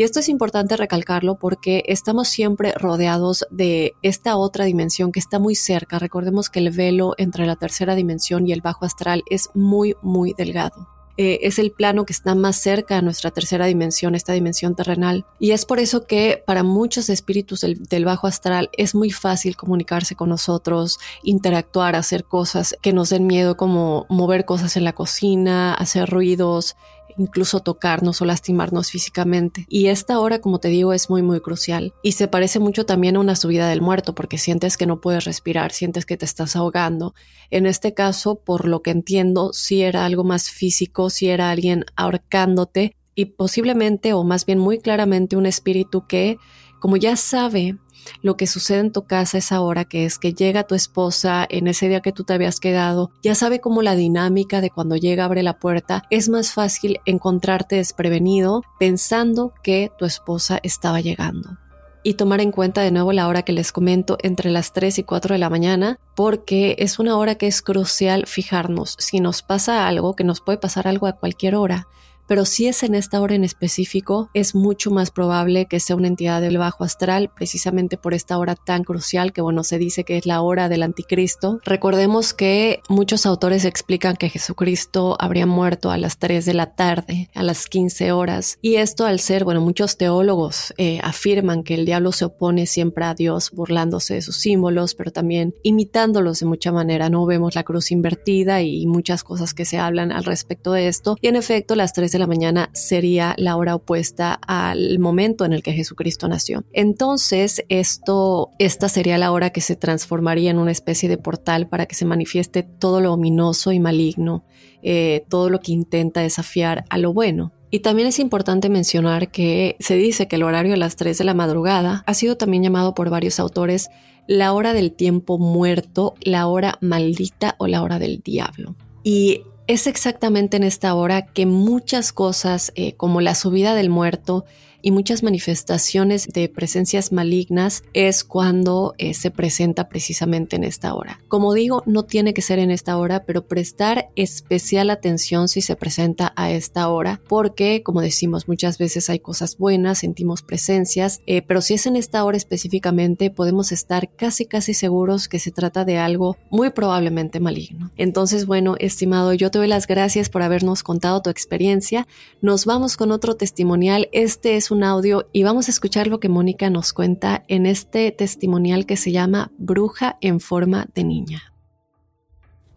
Y 0.00 0.02
esto 0.02 0.20
es 0.20 0.30
importante 0.30 0.78
recalcarlo 0.78 1.34
porque 1.34 1.84
estamos 1.86 2.26
siempre 2.28 2.72
rodeados 2.72 3.46
de 3.50 3.96
esta 4.00 4.38
otra 4.38 4.64
dimensión 4.64 5.12
que 5.12 5.20
está 5.20 5.38
muy 5.38 5.54
cerca. 5.54 5.98
Recordemos 5.98 6.48
que 6.48 6.60
el 6.60 6.70
velo 6.70 7.12
entre 7.18 7.44
la 7.44 7.56
tercera 7.56 7.94
dimensión 7.94 8.48
y 8.48 8.52
el 8.52 8.62
bajo 8.62 8.86
astral 8.86 9.24
es 9.28 9.50
muy, 9.52 9.96
muy 10.00 10.32
delgado. 10.32 10.88
Eh, 11.18 11.40
es 11.42 11.58
el 11.58 11.70
plano 11.70 12.06
que 12.06 12.14
está 12.14 12.34
más 12.34 12.56
cerca 12.56 12.96
a 12.96 13.02
nuestra 13.02 13.30
tercera 13.30 13.66
dimensión, 13.66 14.14
esta 14.14 14.32
dimensión 14.32 14.74
terrenal. 14.74 15.26
Y 15.38 15.50
es 15.50 15.66
por 15.66 15.78
eso 15.78 16.06
que 16.06 16.42
para 16.46 16.62
muchos 16.62 17.10
espíritus 17.10 17.60
del, 17.60 17.82
del, 17.82 18.06
bajo 18.06 18.26
astral 18.26 18.70
es 18.72 18.94
muy 18.94 19.10
fácil 19.10 19.54
comunicarse 19.54 20.16
con 20.16 20.30
nosotros, 20.30 20.98
interactuar, 21.22 21.94
hacer 21.94 22.24
cosas 22.24 22.74
que 22.80 22.94
nos 22.94 23.10
den 23.10 23.26
miedo, 23.26 23.58
como 23.58 24.06
mover 24.08 24.46
cosas 24.46 24.78
en 24.78 24.84
la 24.84 24.94
cocina, 24.94 25.74
hacer 25.74 26.08
ruidos, 26.08 26.74
incluso 27.20 27.60
tocarnos 27.60 28.20
o 28.20 28.24
lastimarnos 28.24 28.90
físicamente. 28.90 29.66
Y 29.68 29.86
esta 29.88 30.18
hora, 30.18 30.40
como 30.40 30.58
te 30.58 30.68
digo, 30.68 30.92
es 30.92 31.10
muy, 31.10 31.22
muy 31.22 31.40
crucial. 31.40 31.92
Y 32.02 32.12
se 32.12 32.28
parece 32.28 32.58
mucho 32.58 32.86
también 32.86 33.16
a 33.16 33.20
una 33.20 33.36
subida 33.36 33.68
del 33.68 33.82
muerto, 33.82 34.14
porque 34.14 34.38
sientes 34.38 34.76
que 34.76 34.86
no 34.86 35.00
puedes 35.00 35.24
respirar, 35.24 35.72
sientes 35.72 36.06
que 36.06 36.16
te 36.16 36.24
estás 36.24 36.56
ahogando. 36.56 37.14
En 37.50 37.66
este 37.66 37.94
caso, 37.94 38.36
por 38.36 38.66
lo 38.66 38.82
que 38.82 38.90
entiendo, 38.90 39.52
si 39.52 39.82
era 39.82 40.04
algo 40.04 40.24
más 40.24 40.50
físico, 40.50 41.10
si 41.10 41.28
era 41.28 41.50
alguien 41.50 41.84
ahorcándote 41.94 42.96
y 43.14 43.26
posiblemente, 43.26 44.14
o 44.14 44.24
más 44.24 44.46
bien 44.46 44.58
muy 44.58 44.78
claramente, 44.78 45.36
un 45.36 45.46
espíritu 45.46 46.04
que, 46.06 46.38
como 46.80 46.96
ya 46.96 47.16
sabe 47.16 47.76
lo 48.22 48.36
que 48.36 48.46
sucede 48.46 48.80
en 48.80 48.92
tu 48.92 49.04
casa 49.04 49.38
es 49.38 49.52
ahora, 49.52 49.84
que 49.84 50.04
es 50.04 50.18
que 50.18 50.34
llega 50.34 50.66
tu 50.66 50.74
esposa 50.74 51.46
en 51.48 51.66
ese 51.66 51.88
día 51.88 52.00
que 52.00 52.12
tú 52.12 52.24
te 52.24 52.34
habías 52.34 52.60
quedado, 52.60 53.10
ya 53.22 53.34
sabe 53.34 53.60
cómo 53.60 53.82
la 53.82 53.96
dinámica 53.96 54.60
de 54.60 54.70
cuando 54.70 54.96
llega 54.96 55.24
abre 55.24 55.42
la 55.42 55.58
puerta, 55.58 56.04
es 56.10 56.28
más 56.28 56.52
fácil 56.52 57.00
encontrarte 57.04 57.76
desprevenido 57.76 58.62
pensando 58.78 59.52
que 59.62 59.90
tu 59.98 60.04
esposa 60.04 60.60
estaba 60.62 61.00
llegando 61.00 61.58
y 62.02 62.14
tomar 62.14 62.40
en 62.40 62.52
cuenta 62.52 62.80
de 62.80 62.90
nuevo 62.90 63.12
la 63.12 63.28
hora 63.28 63.42
que 63.42 63.52
les 63.52 63.72
comento 63.72 64.16
entre 64.22 64.50
las 64.50 64.72
3 64.72 64.98
y 64.98 65.02
4 65.02 65.34
de 65.34 65.38
la 65.38 65.50
mañana, 65.50 65.98
porque 66.14 66.76
es 66.78 66.98
una 66.98 67.16
hora 67.16 67.34
que 67.34 67.46
es 67.46 67.62
crucial 67.62 68.26
fijarnos. 68.26 68.96
Si 68.98 69.20
nos 69.20 69.42
pasa 69.42 69.86
algo, 69.86 70.16
que 70.16 70.24
nos 70.24 70.40
puede 70.40 70.58
pasar 70.58 70.88
algo 70.88 71.06
a 71.06 71.12
cualquier 71.12 71.54
hora, 71.54 71.88
pero 72.30 72.44
si 72.44 72.68
es 72.68 72.84
en 72.84 72.94
esta 72.94 73.20
hora 73.20 73.34
en 73.34 73.42
específico, 73.42 74.30
es 74.34 74.54
mucho 74.54 74.92
más 74.92 75.10
probable 75.10 75.66
que 75.66 75.80
sea 75.80 75.96
una 75.96 76.06
entidad 76.06 76.40
del 76.40 76.58
bajo 76.58 76.84
astral, 76.84 77.32
precisamente 77.34 77.96
por 77.96 78.14
esta 78.14 78.38
hora 78.38 78.54
tan 78.54 78.84
crucial 78.84 79.32
que, 79.32 79.40
bueno, 79.40 79.64
se 79.64 79.78
dice 79.78 80.04
que 80.04 80.16
es 80.16 80.26
la 80.26 80.40
hora 80.40 80.68
del 80.68 80.84
anticristo. 80.84 81.58
Recordemos 81.64 82.32
que 82.32 82.82
muchos 82.88 83.26
autores 83.26 83.64
explican 83.64 84.14
que 84.14 84.28
Jesucristo 84.28 85.16
habría 85.18 85.44
muerto 85.44 85.90
a 85.90 85.98
las 85.98 86.18
3 86.18 86.44
de 86.46 86.54
la 86.54 86.76
tarde, 86.76 87.30
a 87.34 87.42
las 87.42 87.66
15 87.66 88.12
horas, 88.12 88.58
y 88.62 88.76
esto 88.76 89.06
al 89.06 89.18
ser, 89.18 89.42
bueno, 89.42 89.60
muchos 89.60 89.96
teólogos 89.96 90.72
eh, 90.76 91.00
afirman 91.02 91.64
que 91.64 91.74
el 91.74 91.84
diablo 91.84 92.12
se 92.12 92.26
opone 92.26 92.66
siempre 92.66 93.06
a 93.06 93.14
Dios, 93.14 93.50
burlándose 93.50 94.14
de 94.14 94.22
sus 94.22 94.36
símbolos, 94.36 94.94
pero 94.94 95.10
también 95.10 95.56
imitándolos 95.64 96.38
de 96.38 96.46
mucha 96.46 96.70
manera. 96.70 97.10
No 97.10 97.26
vemos 97.26 97.56
la 97.56 97.64
cruz 97.64 97.90
invertida 97.90 98.62
y 98.62 98.86
muchas 98.86 99.24
cosas 99.24 99.52
que 99.52 99.64
se 99.64 99.80
hablan 99.80 100.12
al 100.12 100.22
respecto 100.22 100.70
de 100.70 100.86
esto, 100.86 101.16
y 101.20 101.26
en 101.26 101.34
efecto, 101.34 101.74
las 101.74 101.92
3 101.92 102.12
de 102.12 102.19
la 102.20 102.26
mañana 102.26 102.70
sería 102.72 103.34
la 103.36 103.56
hora 103.56 103.74
opuesta 103.74 104.34
al 104.46 104.98
momento 104.98 105.44
en 105.44 105.52
el 105.52 105.62
que 105.62 105.72
Jesucristo 105.72 106.28
nació. 106.28 106.64
Entonces, 106.72 107.64
esto, 107.68 108.50
esta 108.58 108.88
sería 108.88 109.18
la 109.18 109.32
hora 109.32 109.50
que 109.50 109.60
se 109.60 109.76
transformaría 109.76 110.50
en 110.50 110.58
una 110.58 110.70
especie 110.70 111.08
de 111.08 111.18
portal 111.18 111.68
para 111.68 111.86
que 111.86 111.94
se 111.94 112.04
manifieste 112.04 112.62
todo 112.62 113.00
lo 113.00 113.12
ominoso 113.12 113.72
y 113.72 113.80
maligno, 113.80 114.44
eh, 114.82 115.24
todo 115.28 115.50
lo 115.50 115.60
que 115.60 115.72
intenta 115.72 116.20
desafiar 116.20 116.84
a 116.88 116.98
lo 116.98 117.12
bueno. 117.12 117.52
Y 117.72 117.80
también 117.80 118.08
es 118.08 118.18
importante 118.18 118.68
mencionar 118.68 119.30
que 119.30 119.76
se 119.78 119.94
dice 119.94 120.26
que 120.26 120.36
el 120.36 120.42
horario 120.42 120.72
de 120.72 120.78
las 120.78 120.96
3 120.96 121.16
de 121.16 121.24
la 121.24 121.34
madrugada 121.34 122.02
ha 122.06 122.14
sido 122.14 122.36
también 122.36 122.62
llamado 122.64 122.94
por 122.94 123.10
varios 123.10 123.38
autores 123.38 123.88
la 124.26 124.52
hora 124.52 124.72
del 124.72 124.92
tiempo 124.92 125.38
muerto, 125.38 126.14
la 126.20 126.46
hora 126.46 126.78
maldita 126.80 127.54
o 127.58 127.66
la 127.66 127.82
hora 127.82 127.98
del 127.98 128.20
diablo. 128.20 128.76
Y 129.02 129.42
es 129.72 129.86
exactamente 129.86 130.56
en 130.56 130.64
esta 130.64 130.92
hora 130.94 131.26
que 131.26 131.46
muchas 131.46 132.12
cosas, 132.12 132.72
eh, 132.74 132.94
como 132.94 133.20
la 133.20 133.36
subida 133.36 133.76
del 133.76 133.88
muerto, 133.88 134.44
y 134.82 134.90
muchas 134.90 135.22
manifestaciones 135.22 136.28
de 136.28 136.48
presencias 136.48 137.12
malignas 137.12 137.82
es 137.92 138.24
cuando 138.24 138.94
eh, 138.98 139.14
se 139.14 139.30
presenta 139.30 139.88
precisamente 139.88 140.56
en 140.56 140.64
esta 140.64 140.94
hora. 140.94 141.20
Como 141.28 141.54
digo, 141.54 141.82
no 141.86 142.04
tiene 142.04 142.34
que 142.34 142.42
ser 142.42 142.58
en 142.58 142.70
esta 142.70 142.96
hora, 142.96 143.24
pero 143.24 143.46
prestar 143.46 144.10
especial 144.16 144.90
atención 144.90 145.48
si 145.48 145.60
se 145.60 145.76
presenta 145.76 146.32
a 146.36 146.50
esta 146.50 146.88
hora, 146.88 147.20
porque 147.28 147.82
como 147.82 148.00
decimos 148.00 148.48
muchas 148.48 148.78
veces 148.78 149.10
hay 149.10 149.18
cosas 149.18 149.56
buenas, 149.58 149.98
sentimos 149.98 150.42
presencias, 150.42 151.20
eh, 151.26 151.42
pero 151.42 151.60
si 151.60 151.74
es 151.74 151.86
en 151.86 151.96
esta 151.96 152.24
hora 152.24 152.36
específicamente 152.36 153.30
podemos 153.30 153.72
estar 153.72 154.10
casi 154.14 154.46
casi 154.46 154.74
seguros 154.74 155.28
que 155.28 155.38
se 155.38 155.50
trata 155.50 155.84
de 155.84 155.98
algo 155.98 156.36
muy 156.50 156.70
probablemente 156.70 157.40
maligno. 157.40 157.90
Entonces, 157.96 158.46
bueno, 158.46 158.76
estimado, 158.78 159.34
yo 159.34 159.50
te 159.50 159.58
doy 159.58 159.68
las 159.68 159.86
gracias 159.86 160.28
por 160.28 160.42
habernos 160.42 160.82
contado 160.82 161.22
tu 161.22 161.30
experiencia. 161.30 162.06
Nos 162.40 162.64
vamos 162.64 162.96
con 162.96 163.10
otro 163.12 163.36
testimonial. 163.36 164.08
Este 164.12 164.56
es 164.56 164.69
un 164.70 164.84
audio 164.84 165.28
y 165.32 165.42
vamos 165.42 165.68
a 165.68 165.70
escuchar 165.70 166.06
lo 166.06 166.20
que 166.20 166.28
Mónica 166.28 166.70
nos 166.70 166.92
cuenta 166.92 167.44
en 167.48 167.66
este 167.66 168.12
testimonial 168.12 168.86
que 168.86 168.96
se 168.96 169.12
llama 169.12 169.52
Bruja 169.58 170.18
en 170.20 170.40
forma 170.40 170.86
de 170.94 171.04
niña. 171.04 171.42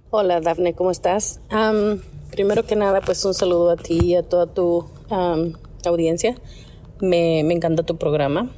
Hola 0.10 0.42
Dafne, 0.42 0.74
¿cómo 0.74 0.92
estás? 0.92 1.40
primero 2.32 2.66
que 2.66 2.76
nada, 2.76 3.02
pues 3.02 3.24
un 3.26 3.34
saludo 3.34 3.70
a 3.70 3.76
ti 3.76 4.00
y 4.02 4.16
a 4.16 4.24
toda 4.24 4.48
tu 4.48 4.86
audiencia. 5.86 6.36
Me, 7.00 7.40
encanta 7.40 7.84
tu 7.84 7.98
programa. 7.98 8.52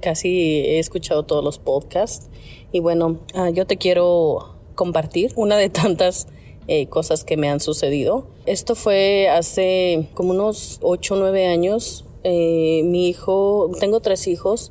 Casi 0.00 0.28
he 0.28 0.78
escuchado 0.78 1.24
todos 1.24 1.44
los 1.44 1.58
podcasts. 1.58 2.28
Y 2.72 2.80
bueno, 2.80 3.20
ah, 3.34 3.50
yo 3.50 3.66
te 3.66 3.76
quiero 3.76 4.56
compartir 4.74 5.32
una 5.36 5.56
de 5.56 5.68
tantas 5.68 6.28
eh, 6.66 6.86
cosas 6.86 7.24
que 7.24 7.36
me 7.36 7.48
han 7.48 7.60
sucedido. 7.60 8.28
Esto 8.46 8.74
fue 8.74 9.28
hace 9.28 10.08
como 10.14 10.30
unos 10.30 10.78
8 10.82 11.14
o 11.14 11.18
9 11.18 11.46
años. 11.46 12.04
Eh, 12.24 12.82
mi 12.84 13.08
hijo, 13.08 13.70
tengo 13.80 14.00
tres 14.00 14.26
hijos, 14.26 14.70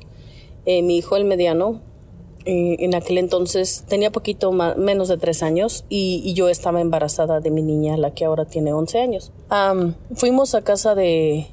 eh, 0.65 0.82
mi 0.82 0.98
hijo 0.98 1.15
el 1.15 1.25
mediano, 1.25 1.82
eh, 2.46 2.77
en 2.79 2.96
aquel 2.96 3.18
entonces 3.18 3.84
tenía 3.88 4.12
poquito 4.12 4.51
menos 4.51 5.10
de 5.10 5.18
tres 5.18 5.44
años 5.44 5.86
y, 5.89 6.34
yo 6.34 6.50
estaba 6.50 6.82
embarazada 6.82 7.39
de 7.41 7.51
mi 7.51 7.62
niña, 7.62 7.98
la 7.98 8.12
que 8.13 8.25
ahora 8.25 8.46
tiene 8.46 8.74
11 8.74 9.00
años. 9.00 9.32
fuimos 10.15 10.56
a 10.56 10.62
casa 10.62 10.96
de, 10.96 11.48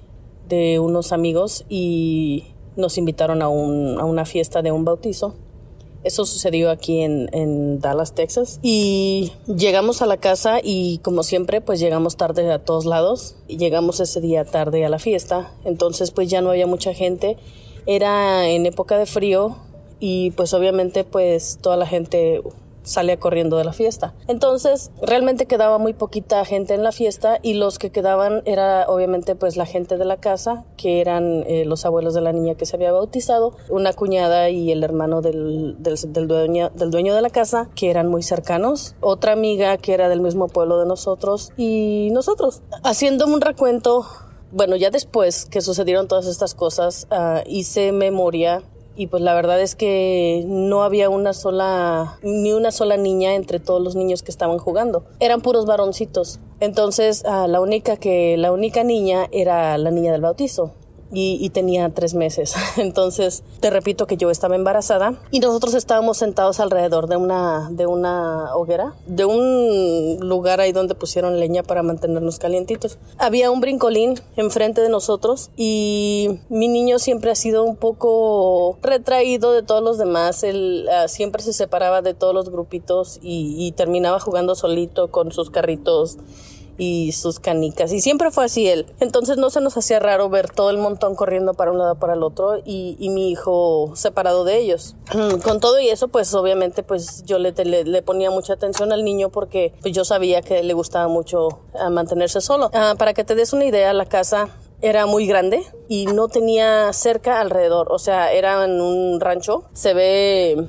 unos 0.81 1.13
amigos 1.13 1.65
y 1.69 2.45
nos 2.77 2.99
invitaron 2.99 3.43
a 3.43 3.49
una 3.49 4.25
fiesta 4.25 4.63
de 4.63 4.73
un 4.73 4.85
bautizo. 4.85 5.35
Eso 6.07 6.25
sucedió 6.25 6.71
aquí 6.71 7.01
en, 7.01 7.81
Dallas, 7.81 8.15
Texas. 8.15 8.61
Y 8.63 9.33
llegamos 9.47 10.03
a 10.03 10.07
la 10.07 10.17
casa 10.19 10.61
y 10.63 10.99
como 10.99 11.23
siempre, 11.23 11.61
pues 11.61 11.81
llegamos 11.81 12.17
tarde 12.17 12.53
a 12.53 12.65
todos 12.65 12.87
lados. 12.87 13.35
Y 13.49 13.57
llegamos 13.57 13.99
ese 14.01 14.21
día 14.21 14.45
tarde 14.45 14.85
a 14.85 14.89
la 14.89 14.99
fiesta. 15.01 15.53
Entonces, 15.65 16.13
pues 16.13 16.31
ya 16.31 16.41
no 16.41 16.51
había 16.51 16.67
mucha 16.67 16.95
gente. 16.95 17.37
Era 17.87 18.49
en 18.49 18.67
época 18.67 18.99
de 18.99 19.07
frío 19.07 19.57
y 19.99 20.31
pues 20.33 20.53
obviamente 20.55 21.05
pues 21.05 21.59
toda 21.61 21.77
la 21.77 21.87
gente 21.87 22.43
salía 22.87 23.19
corriendo 23.19 23.59
de 23.59 23.65
la 23.65 23.73
fiesta. 23.73 24.15
Entonces, 24.29 24.91
realmente 25.03 25.47
quedaba 25.47 25.79
muy 25.79 25.93
poquita 25.93 26.45
gente 26.45 26.73
en 26.75 26.83
la 26.83 26.93
fiesta 26.93 27.39
y 27.43 27.55
los 27.55 27.79
que 27.79 27.91
quedaban 27.91 28.43
era 28.47 28.87
obviamente 28.89 29.35
pues 29.35 29.57
la 29.57 29.67
gente 29.67 29.99
de 29.99 30.05
la 30.05 30.17
casa, 30.17 30.65
que 30.77 31.01
eran 31.01 31.45
eh, 31.47 31.65
los 31.67 31.85
abuelos 31.85 32.15
de 32.15 32.21
la 32.21 32.33
niña 32.33 32.55
que 32.55 32.65
se 32.65 32.77
había 32.77 32.93
bautizado, 32.93 33.55
una 33.69 33.93
cuñada 33.93 34.49
y 34.49 34.71
el 34.71 34.83
hermano 34.85 35.21
del, 35.21 35.77
del, 35.79 36.29
dueño, 36.29 36.71
del 36.75 36.91
dueño 36.91 37.15
de 37.15 37.23
la 37.23 37.31
casa, 37.31 37.69
que 37.75 37.91
eran 37.91 38.09
muy 38.09 38.23
cercanos, 38.23 38.95
otra 39.01 39.33
amiga 39.33 39.77
que 39.77 39.93
era 39.93 40.09
del 40.09 40.21
mismo 40.21 40.47
pueblo 40.47 40.79
de 40.79 40.87
nosotros 40.87 41.53
y 41.57 42.11
nosotros. 42.13 42.63
Haciendo 42.85 43.27
un 43.27 43.41
recuento, 43.41 44.07
bueno, 44.53 44.77
ya 44.77 44.91
después 44.91 45.45
que 45.47 45.61
sucedieron 45.61 46.07
todas 46.07 46.27
estas 46.27 46.55
cosas, 46.55 47.09
uh, 47.11 47.41
hice 47.47 47.91
memoria 47.91 48.63
y 48.97 49.09
pues 49.09 49.23
la 49.23 49.35
verdad 49.35 49.61
es 49.61 49.75
que 49.77 50.45
no 50.47 50.83
había 50.83 51.11
una 51.11 51.33
sola, 51.33 52.19
ni 52.23 52.53
una 52.53 52.73
sola 52.73 52.97
niña 52.97 53.35
entre 53.35 53.61
todos 53.61 53.83
los 53.83 53.95
niños 53.95 54.23
que 54.23 54.31
estaban 54.31 54.59
jugando. 54.59 55.05
Eran 55.21 55.43
puros 55.43 55.67
varoncitos. 55.67 56.41
Entonces, 56.61 57.23
uh, 57.27 57.47
la 57.47 57.61
única 57.61 57.97
que, 57.97 58.37
la 58.37 58.53
única 58.53 58.83
niña 58.83 59.29
era 59.31 59.77
la 59.79 59.91
niña 59.91 60.13
del 60.13 60.23
bautizo 60.23 60.73
y, 61.13 61.49
tenía 61.51 61.89
tres 61.91 62.15
meses. 62.15 62.55
Entonces, 62.77 63.43
te 63.61 63.71
repito 63.71 64.07
que 64.07 64.17
yo 64.17 64.31
estaba 64.31 64.57
embarazada 64.57 65.15
y 65.31 65.41
nosotros 65.41 65.75
estábamos 65.75 66.19
sentados 66.19 66.61
alrededor 66.61 67.09
de 67.09 67.17
una, 67.17 67.69
de 67.71 67.87
una 67.87 68.55
hoguera, 68.55 68.95
de 69.07 69.25
un 69.25 70.19
lugar 70.21 70.61
ahí 70.61 70.73
donde 70.73 70.95
pusieron 70.95 71.39
leña 71.39 71.63
para 71.63 71.83
mantenernos 71.83 72.39
calientitos. 72.39 72.99
Había 73.19 73.51
un 73.51 73.61
brincolín 73.61 74.21
enfrente 74.37 74.81
de 74.81 74.89
nosotros 74.89 75.51
y 75.57 76.41
mi 76.49 76.69
niño 76.69 76.99
siempre 76.99 77.31
ha 77.31 77.37
sido 77.37 77.65
un 77.65 77.77
poco 77.77 78.79
retraído 78.83 79.53
de 79.53 79.63
todos 79.63 79.83
los 79.83 79.99
demás. 79.99 80.43
Él 80.43 80.89
ah, 80.93 81.09
siempre 81.09 81.43
se 81.43 81.53
separaba 81.53 82.03
de 82.03 82.15
todos 82.15 82.35
los 82.35 82.51
grupitos 82.51 83.19
y 83.23 83.73
terminaba 83.73 84.21
jugando 84.21 84.55
solito 84.55 85.11
con 85.11 85.33
sus 85.33 85.51
carritos 85.51 86.19
y 86.79 87.13
sus 87.13 87.41
canicas. 87.41 87.93
Y 87.93 88.01
siempre 88.01 88.31
fue 88.31 88.45
así 88.45 88.69
él. 88.69 88.87
Entonces 89.01 89.37
no 89.37 89.51
se 89.51 89.61
nos 89.61 89.77
hacía 89.77 89.99
raro 89.99 90.29
ver 90.29 90.51
todo 90.51 90.71
el 90.71 90.79
montón 90.79 91.15
corriendo 91.15 91.55
para 91.55 91.73
un 91.73 91.79
lado 91.79 91.97
para 91.97 92.15
el 92.15 92.23
otro 92.23 92.59
y, 92.65 92.97
y 92.99 93.11
mi 93.11 93.31
hijo 93.31 93.93
separado 93.95 94.45
de 94.45 94.59
ellos. 94.59 94.97
Con 95.45 95.61
todo 95.61 95.81
y 95.81 95.89
eso, 95.89 96.09
pues 96.09 96.35
obviamente 96.35 96.83
pues 96.83 97.25
yo 97.25 97.39
le, 97.39 97.53
le, 97.53 98.03
ponía 98.03 98.31
mucha 98.31 98.55
atención 98.55 98.93
al 98.93 99.05
niño 99.05 99.31
porque 99.31 99.75
pues, 99.81 99.95
yo 99.95 100.05
sabía 100.05 100.43
que 100.43 100.63
le 100.63 100.75
gustaba 100.75 101.09
mucho 101.09 101.61
ah, 101.79 101.91
mantenerse 101.91 102.41
solo. 102.41 102.71
Ah, 102.73 102.95
para 102.99 103.15
que 103.15 103.25
te 103.25 103.35
des 103.35 103.53
una 103.53 103.65
idea, 103.65 103.93
la 103.93 104.07
casa 104.07 104.49
era 104.83 105.07
muy 105.07 105.27
grande 105.27 105.63
y 105.89 106.07
no 106.07 106.29
tenía 106.29 106.93
cerca 106.93 107.41
alrededor. 107.41 107.89
O 107.91 107.99
sea, 107.99 108.33
era 108.33 108.65
en 108.65 108.81
un 108.81 109.21
rancho. 109.21 109.65
Se 109.73 109.95
ve 109.95 110.69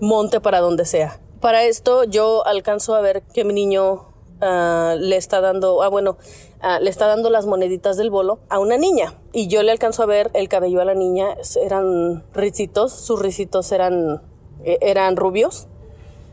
monte 0.00 0.40
para 0.40 0.60
donde 0.60 0.84
sea. 0.84 1.20
Para 1.40 1.64
esto 1.64 2.04
yo 2.04 2.46
alcanzo 2.46 2.94
a 2.94 3.00
ver 3.00 3.22
que 3.34 3.44
mi 3.44 3.52
niño 3.52 4.11
Ah, 4.44 4.96
le 4.98 5.16
está 5.16 5.40
dando, 5.40 5.82
ah, 5.82 5.88
bueno, 5.88 6.16
ah, 6.60 6.80
le 6.80 6.90
está 6.90 7.06
dando 7.06 7.30
las 7.30 7.46
moneditas 7.46 7.96
del 7.96 8.10
bolo 8.10 8.40
a 8.48 8.58
una 8.58 8.76
niña. 8.76 9.14
Y 9.32 9.46
yo 9.46 9.62
le 9.62 9.70
alcanzo 9.70 10.02
a 10.02 10.06
ver 10.06 10.32
el 10.34 10.48
cabello 10.48 10.80
a 10.80 10.84
la 10.84 10.94
niña, 10.94 11.36
eran 11.62 12.24
ricitos, 12.34 12.92
sus 12.92 13.22
ricitos 13.22 13.70
eran, 13.70 14.20
eh, 14.64 14.78
eran 14.80 15.14
rubios, 15.14 15.68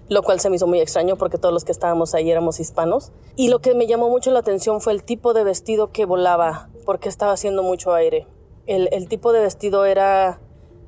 lo 0.10 0.24
cual 0.24 0.40
se 0.40 0.50
me 0.50 0.56
hizo 0.56 0.66
muy 0.66 0.80
extraño 0.80 1.18
porque 1.18 1.38
todos 1.38 1.54
los 1.54 1.66
que 1.66 1.72
estábamos 1.72 2.16
ahí 2.16 2.32
éramos 2.32 2.60
hispanos. 2.60 3.12
Y 3.36 3.50
lo 3.50 3.60
que 3.60 3.76
me 3.76 3.86
llamó 3.86 4.10
mucho 4.10 4.32
la 4.32 4.40
atención 4.40 4.82
fue 4.82 4.94
el 4.94 5.04
tipo 5.04 5.36
de 5.36 5.44
vestido 5.44 5.92
que 5.92 6.06
volaba, 6.06 6.70
porque 6.88 7.10
estaba 7.10 7.34
haciendo 7.34 7.62
mucho 7.62 7.94
aire. 7.94 8.26
El, 8.66 8.90
el 8.92 9.08
tipo 9.08 9.34
de 9.34 9.42
vestido 9.42 9.86
era 9.86 10.40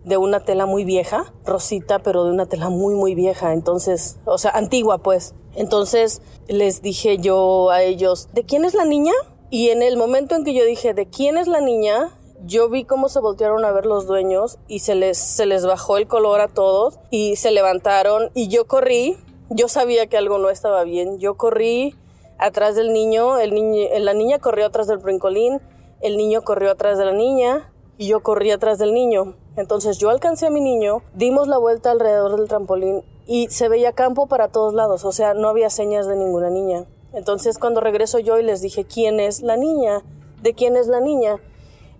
de 0.03 0.17
una 0.17 0.39
tela 0.43 0.65
muy 0.65 0.83
vieja, 0.83 1.33
rosita, 1.45 1.99
pero 1.99 2.23
de 2.23 2.31
una 2.31 2.45
tela 2.45 2.69
muy, 2.69 2.95
muy 2.95 3.15
vieja. 3.15 3.53
Entonces, 3.53 4.17
o 4.25 4.37
sea, 4.37 4.51
antigua 4.51 4.99
pues. 4.99 5.35
Entonces 5.55 6.21
les 6.47 6.81
dije 6.81 7.17
yo 7.17 7.69
a 7.69 7.83
ellos, 7.83 8.29
¿de 8.33 8.43
quién 8.43 8.65
es 8.65 8.73
la 8.73 8.85
niña? 8.85 9.13
Y 9.49 9.69
en 9.69 9.81
el 9.81 9.97
momento 9.97 10.35
en 10.35 10.43
que 10.43 10.53
yo 10.53 10.63
dije, 10.65 10.93
¿de 10.93 11.07
quién 11.07 11.37
es 11.37 11.47
la 11.47 11.61
niña? 11.61 12.17
Yo 12.43 12.69
vi 12.69 12.85
cómo 12.85 13.09
se 13.09 13.19
voltearon 13.19 13.65
a 13.65 13.71
ver 13.71 13.85
los 13.85 14.07
dueños 14.07 14.57
y 14.67 14.79
se 14.79 14.95
les, 14.95 15.17
se 15.17 15.45
les 15.45 15.65
bajó 15.65 15.97
el 15.97 16.07
color 16.07 16.41
a 16.41 16.47
todos 16.47 16.99
y 17.11 17.35
se 17.35 17.51
levantaron 17.51 18.31
y 18.33 18.47
yo 18.47 18.65
corrí. 18.65 19.17
Yo 19.49 19.67
sabía 19.67 20.07
que 20.07 20.17
algo 20.17 20.37
no 20.37 20.49
estaba 20.49 20.83
bien. 20.85 21.19
Yo 21.19 21.35
corrí 21.35 21.95
atrás 22.39 22.75
del 22.75 22.93
niño, 22.93 23.37
el 23.37 23.53
niño 23.53 23.87
la 23.99 24.13
niña 24.13 24.39
corrió 24.39 24.65
atrás 24.65 24.87
del 24.87 24.97
brincolín, 24.97 25.61
el 25.99 26.17
niño 26.17 26.41
corrió 26.41 26.71
atrás 26.71 26.97
de 26.97 27.05
la 27.05 27.11
niña 27.11 27.71
y 27.97 28.07
yo 28.07 28.21
corrí 28.21 28.51
atrás 28.51 28.77
del 28.79 28.93
niño. 28.93 29.35
Entonces 29.55 29.97
yo 29.97 30.09
alcancé 30.09 30.47
a 30.47 30.49
mi 30.49 30.61
niño, 30.61 31.03
dimos 31.13 31.47
la 31.47 31.57
vuelta 31.57 31.91
alrededor 31.91 32.37
del 32.37 32.47
trampolín 32.47 33.03
y 33.27 33.47
se 33.49 33.69
veía 33.69 33.93
campo 33.93 34.27
para 34.27 34.47
todos 34.47 34.73
lados, 34.73 35.05
o 35.05 35.11
sea, 35.11 35.33
no 35.33 35.49
había 35.49 35.69
señas 35.69 36.07
de 36.07 36.15
ninguna 36.15 36.49
niña. 36.49 36.85
Entonces 37.13 37.57
cuando 37.57 37.81
regreso 37.81 38.19
yo 38.19 38.39
y 38.39 38.43
les 38.43 38.61
dije, 38.61 38.85
¿quién 38.85 39.19
es 39.19 39.41
la 39.41 39.57
niña? 39.57 40.03
¿De 40.41 40.53
quién 40.53 40.77
es 40.77 40.87
la 40.87 41.01
niña? 41.01 41.39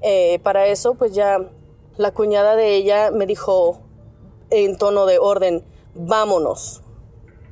Eh, 0.02 0.40
para 0.44 0.68
eso, 0.68 0.96
pues 0.96 1.14
ya 1.14 1.50
la 1.98 2.12
cuñada 2.12 2.56
de 2.56 2.76
ella 2.76 3.12
me 3.12 3.26
dijo 3.26 3.80
en 4.50 4.78
tono 4.78 5.06
de 5.06 5.20
orden, 5.20 5.64
vámonos. 5.94 6.82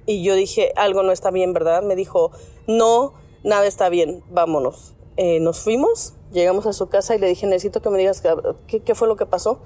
Y 0.05 0.24
yo 0.24 0.34
dije, 0.34 0.72
algo 0.75 1.03
no 1.03 1.12
está 1.12 1.29
bien, 1.29 1.53
¿verdad? 1.53 1.84
Me 1.84 1.96
dijo, 1.96 2.31
no, 2.67 3.13
nada 3.43 3.67
está 3.67 3.89
bien, 3.89 4.24
vámonos. 4.29 4.96
Eh, 5.21 5.41
nos 5.41 5.59
fuimos, 5.59 6.13
llegamos 6.31 6.65
a 6.65 6.71
su 6.71 6.88
casa 6.88 7.13
y 7.13 7.19
le 7.19 7.27
dije, 7.27 7.45
necesito 7.45 7.81
que 7.81 7.89
me 7.89 7.97
digas 7.97 8.23
qué, 8.67 8.95
fue 8.95 9.05
lo 9.05 9.17
que 9.17 9.25
pasó. 9.25 9.59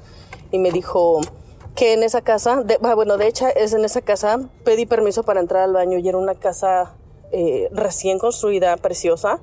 Y 0.50 0.58
me 0.58 0.72
dijo 0.72 1.22
que 1.76 1.94
en 1.94 2.02
esa 2.02 2.22
casa, 2.22 2.64
ah, 2.82 2.96
bueno, 2.96 3.18
de 3.18 3.28
hecho 3.28 3.46
es 3.56 3.72
en 3.74 3.86
esa 3.86 4.02
casa, 4.02 4.50
pedí 4.64 4.88
permiso 4.88 5.22
para 5.22 5.42
entrar 5.42 5.62
al 5.62 5.74
baño 5.74 6.00
y 6.00 6.10
era 6.10 6.18
una 6.18 6.34
casa 6.34 6.96
eh, 7.32 7.70
recién 7.72 8.18
construida, 8.18 8.76
preciosa, 8.78 9.42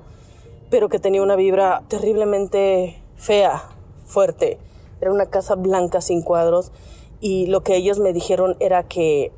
pero 0.69 0.89
que 0.89 0.99
tenía 0.99 1.23
una 1.23 1.37
vibra 1.37 1.83
terriblemente 1.87 3.01
fea, 3.15 3.63
fuerte. 4.05 4.59
Era 4.99 5.13
una 5.13 5.27
casa 5.27 5.55
blanca 5.55 6.01
sin 6.01 6.23
cuadros 6.23 6.73
y 7.21 7.45
lo 7.45 7.63
que 7.63 7.77
ellos 7.77 7.99
me 7.99 8.11
dijeron 8.11 8.57
era 8.59 8.83
que 8.83 9.31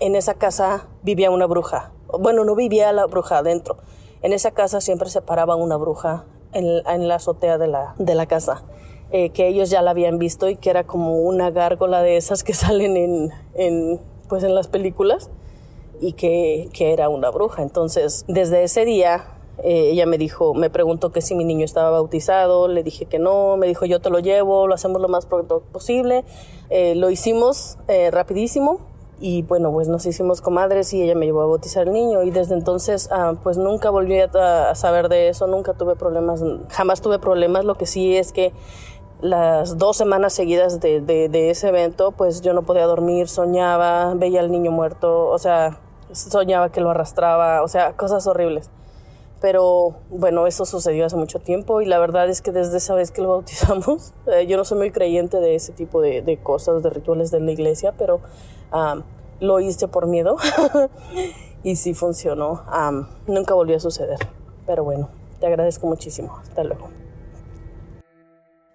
en 0.00 0.16
esa 0.16 0.34
casa 0.34 0.88
vivía 1.04 1.30
una 1.30 1.46
bruja. 1.46 1.92
Bueno, 2.18 2.44
no 2.44 2.56
vivía 2.56 2.92
la 2.92 3.06
bruja 3.06 3.38
adentro. 3.38 3.76
En 4.22 4.32
esa 4.32 4.50
casa 4.50 4.80
siempre 4.80 5.08
se 5.10 5.22
paraba 5.22 5.56
una 5.56 5.76
bruja 5.76 6.24
en, 6.52 7.08
la 7.08 7.14
azotea 7.16 7.58
de 7.58 7.68
la, 7.68 7.94
de 7.98 8.14
la 8.14 8.26
casa. 8.26 8.62
Eh, 9.12 9.30
que 9.30 9.46
ellos 9.46 9.70
ya 9.70 9.82
la 9.82 9.92
habían 9.92 10.18
visto 10.18 10.48
y 10.48 10.56
que 10.56 10.68
era 10.68 10.84
como 10.84 11.20
una 11.20 11.50
gárgola 11.52 12.02
de 12.02 12.16
esas 12.16 12.42
que 12.42 12.54
salen 12.54 13.30
en, 13.54 14.00
pues 14.28 14.42
en 14.42 14.54
las 14.54 14.66
películas 14.66 15.30
y 16.00 16.12
que, 16.12 16.68
que, 16.72 16.92
era 16.92 17.08
una 17.08 17.30
bruja. 17.30 17.62
Entonces, 17.62 18.24
desde 18.26 18.64
ese 18.64 18.84
día, 18.84 19.28
eh, 19.62 19.90
ella 19.92 20.06
me 20.06 20.18
dijo, 20.18 20.54
me 20.54 20.70
preguntó 20.70 21.12
que 21.12 21.20
si 21.20 21.34
mi 21.34 21.44
niño 21.44 21.64
estaba 21.64 21.90
bautizado, 21.90 22.68
le 22.68 22.82
dije 22.82 23.06
que 23.06 23.18
no, 23.18 23.56
me 23.56 23.66
dijo 23.68 23.86
yo 23.86 24.00
te 24.00 24.10
lo 24.10 24.18
llevo, 24.18 24.66
lo 24.66 24.74
hacemos 24.74 25.00
lo 25.00 25.08
más 25.08 25.24
pronto 25.26 25.62
posible. 25.72 26.24
Eh, 26.68 26.96
lo 26.96 27.08
hicimos 27.10 27.78
rapidísimo, 28.10 28.80
y 29.18 29.42
bueno, 29.42 29.72
pues 29.72 29.88
nos 29.88 30.04
hicimos 30.04 30.40
comadres 30.40 30.92
y 30.92 31.02
ella 31.02 31.14
me 31.14 31.24
llevó 31.24 31.42
a 31.42 31.46
bautizar 31.46 31.86
al 31.86 31.94
niño 31.94 32.22
y 32.22 32.30
desde 32.30 32.54
entonces 32.54 33.08
ah, 33.10 33.34
pues 33.42 33.56
nunca 33.56 33.90
volví 33.90 34.18
a, 34.20 34.74
saber 34.74 35.08
de 35.08 35.28
eso, 35.28 35.46
nunca 35.46 35.72
tuve 35.72 35.96
problemas, 35.96 36.42
jamás 36.68 37.00
tuve 37.00 37.18
problemas, 37.18 37.64
lo 37.64 37.76
que 37.76 37.86
sí 37.86 38.16
es 38.16 38.32
que 38.32 38.52
las 39.22 39.78
dos 39.78 39.96
semanas 39.96 40.34
seguidas 40.34 40.80
de, 40.80 41.00
de, 41.00 41.50
ese 41.50 41.68
evento 41.68 42.12
pues 42.12 42.42
yo 42.42 42.52
no 42.52 42.62
podía 42.62 42.84
dormir, 42.84 43.28
soñaba, 43.28 44.14
veía 44.14 44.40
al 44.40 44.50
niño 44.50 44.70
muerto, 44.70 45.28
o 45.28 45.38
sea, 45.38 45.80
soñaba 46.12 46.70
que 46.70 46.82
lo 46.82 46.90
arrastraba, 46.90 47.62
o 47.62 47.68
sea, 47.68 47.94
cosas 47.94 48.26
horribles. 48.26 48.70
Pero 49.40 49.96
bueno, 50.10 50.46
eso 50.46 50.64
sucedió 50.64 51.04
hace 51.04 51.16
mucho 51.16 51.38
tiempo 51.38 51.82
y 51.82 51.86
la 51.86 51.98
verdad 51.98 52.28
es 52.28 52.40
que 52.40 52.52
desde 52.52 52.78
esa 52.78 52.94
vez 52.94 53.10
que 53.10 53.20
lo 53.22 53.28
bautizamos, 53.28 54.12
eh, 54.26 54.46
yo 54.46 54.56
no 54.56 54.64
soy 54.64 54.78
muy 54.78 54.90
creyente 54.90 55.40
de 55.40 55.54
ese 55.54 55.72
tipo 55.72 56.00
de, 56.00 56.20
de 56.22 56.36
cosas, 56.38 56.82
de 56.82 56.90
rituales 56.90 57.30
de 57.30 57.40
la 57.40 57.52
iglesia, 57.52 57.92
pero 57.96 58.20
lo 59.40 59.60
hice 59.60 59.88
por 59.88 60.06
miedo 60.06 60.36
y 61.62 61.76
sí 61.76 61.94
funcionó. 61.94 62.64
nunca 63.26 63.54
volvió 63.54 63.76
a 63.76 63.80
suceder. 63.80 64.18
Pero 64.66 64.84
bueno, 64.84 65.08
te 65.40 65.46
agradezco 65.46 65.86
muchísimo. 65.86 66.36
Hasta 66.42 66.64
luego. 66.64 66.88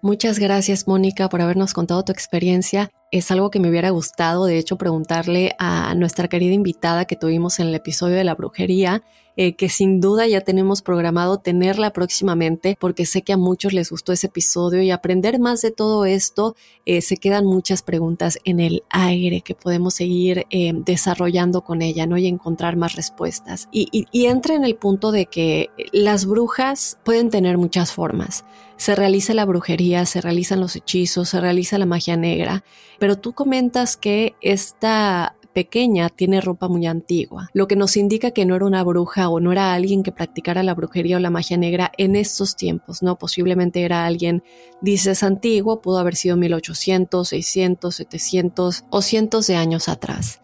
Muchas 0.00 0.38
gracias, 0.38 0.88
Mónica, 0.88 1.28
por 1.28 1.40
habernos 1.42 1.74
contado 1.74 2.02
tu 2.02 2.12
experiencia. 2.12 2.90
Es 3.12 3.30
algo 3.30 3.50
que 3.50 3.60
me 3.60 3.68
hubiera 3.68 3.90
gustado, 3.90 4.46
de 4.46 4.56
hecho, 4.56 4.78
preguntarle 4.78 5.54
a 5.58 5.94
nuestra 5.94 6.28
querida 6.28 6.54
invitada 6.54 7.04
que 7.04 7.14
tuvimos 7.14 7.60
en 7.60 7.68
el 7.68 7.74
episodio 7.74 8.16
de 8.16 8.24
la 8.24 8.34
brujería 8.34 9.02
eh, 9.34 9.54
que 9.54 9.70
sin 9.70 10.02
duda 10.02 10.26
ya 10.26 10.42
tenemos 10.42 10.82
programado 10.82 11.38
tenerla 11.38 11.94
próximamente 11.94 12.76
porque 12.78 13.06
sé 13.06 13.22
que 13.22 13.32
a 13.32 13.38
muchos 13.38 13.72
les 13.72 13.88
gustó 13.88 14.12
ese 14.12 14.26
episodio 14.26 14.82
y 14.82 14.90
aprender 14.90 15.40
más 15.40 15.62
de 15.62 15.70
todo 15.70 16.04
esto, 16.04 16.54
eh, 16.84 17.00
se 17.00 17.16
quedan 17.16 17.46
muchas 17.46 17.80
preguntas 17.80 18.38
en 18.44 18.60
el 18.60 18.82
aire 18.90 19.40
que 19.40 19.54
podemos 19.54 19.94
seguir 19.94 20.44
eh, 20.50 20.72
desarrollando 20.74 21.62
con 21.62 21.80
ella, 21.80 22.06
¿no? 22.06 22.18
Y 22.18 22.26
encontrar 22.26 22.76
más 22.76 22.94
respuestas. 22.94 23.68
Y, 23.72 24.06
y 24.12 24.26
entra 24.26 24.54
en 24.54 24.64
el 24.64 24.76
punto 24.76 25.12
de 25.12 25.24
que 25.24 25.70
las 25.92 26.26
brujas 26.26 26.98
pueden 27.02 27.30
tener 27.30 27.56
muchas 27.56 27.90
formas. 27.90 28.44
Se 28.76 28.94
realiza 28.94 29.32
la 29.32 29.46
brujería, 29.46 30.04
se 30.04 30.20
realizan 30.20 30.60
los 30.60 30.76
hechizos, 30.76 31.30
se 31.30 31.40
realiza 31.40 31.78
la 31.78 31.86
magia 31.86 32.16
negra, 32.18 32.64
pero 33.02 33.18
tú 33.18 33.32
comentas 33.32 33.96
que 33.96 34.36
esta 34.40 35.34
pequeña 35.52 36.08
tiene 36.08 36.40
ropa 36.40 36.68
muy 36.68 36.86
antigua, 36.86 37.50
lo 37.52 37.66
que 37.66 37.74
nos 37.74 37.96
indica 37.96 38.30
que 38.30 38.46
no 38.46 38.54
era 38.54 38.64
una 38.64 38.84
bruja 38.84 39.28
o 39.28 39.40
no 39.40 39.50
era 39.50 39.74
alguien 39.74 40.04
que 40.04 40.12
practicara 40.12 40.62
la 40.62 40.72
brujería 40.72 41.16
o 41.16 41.18
la 41.18 41.28
magia 41.28 41.56
negra 41.56 41.90
en 41.98 42.14
estos 42.14 42.54
tiempos, 42.54 43.02
¿no? 43.02 43.18
Posiblemente 43.18 43.82
era 43.82 44.06
alguien, 44.06 44.44
dices 44.82 45.24
antiguo, 45.24 45.80
pudo 45.82 45.98
haber 45.98 46.14
sido 46.14 46.36
1800, 46.36 47.28
600, 47.28 47.92
700 47.92 48.84
o 48.88 49.02
cientos 49.02 49.48
de 49.48 49.56
años 49.56 49.88
atrás. 49.88 50.40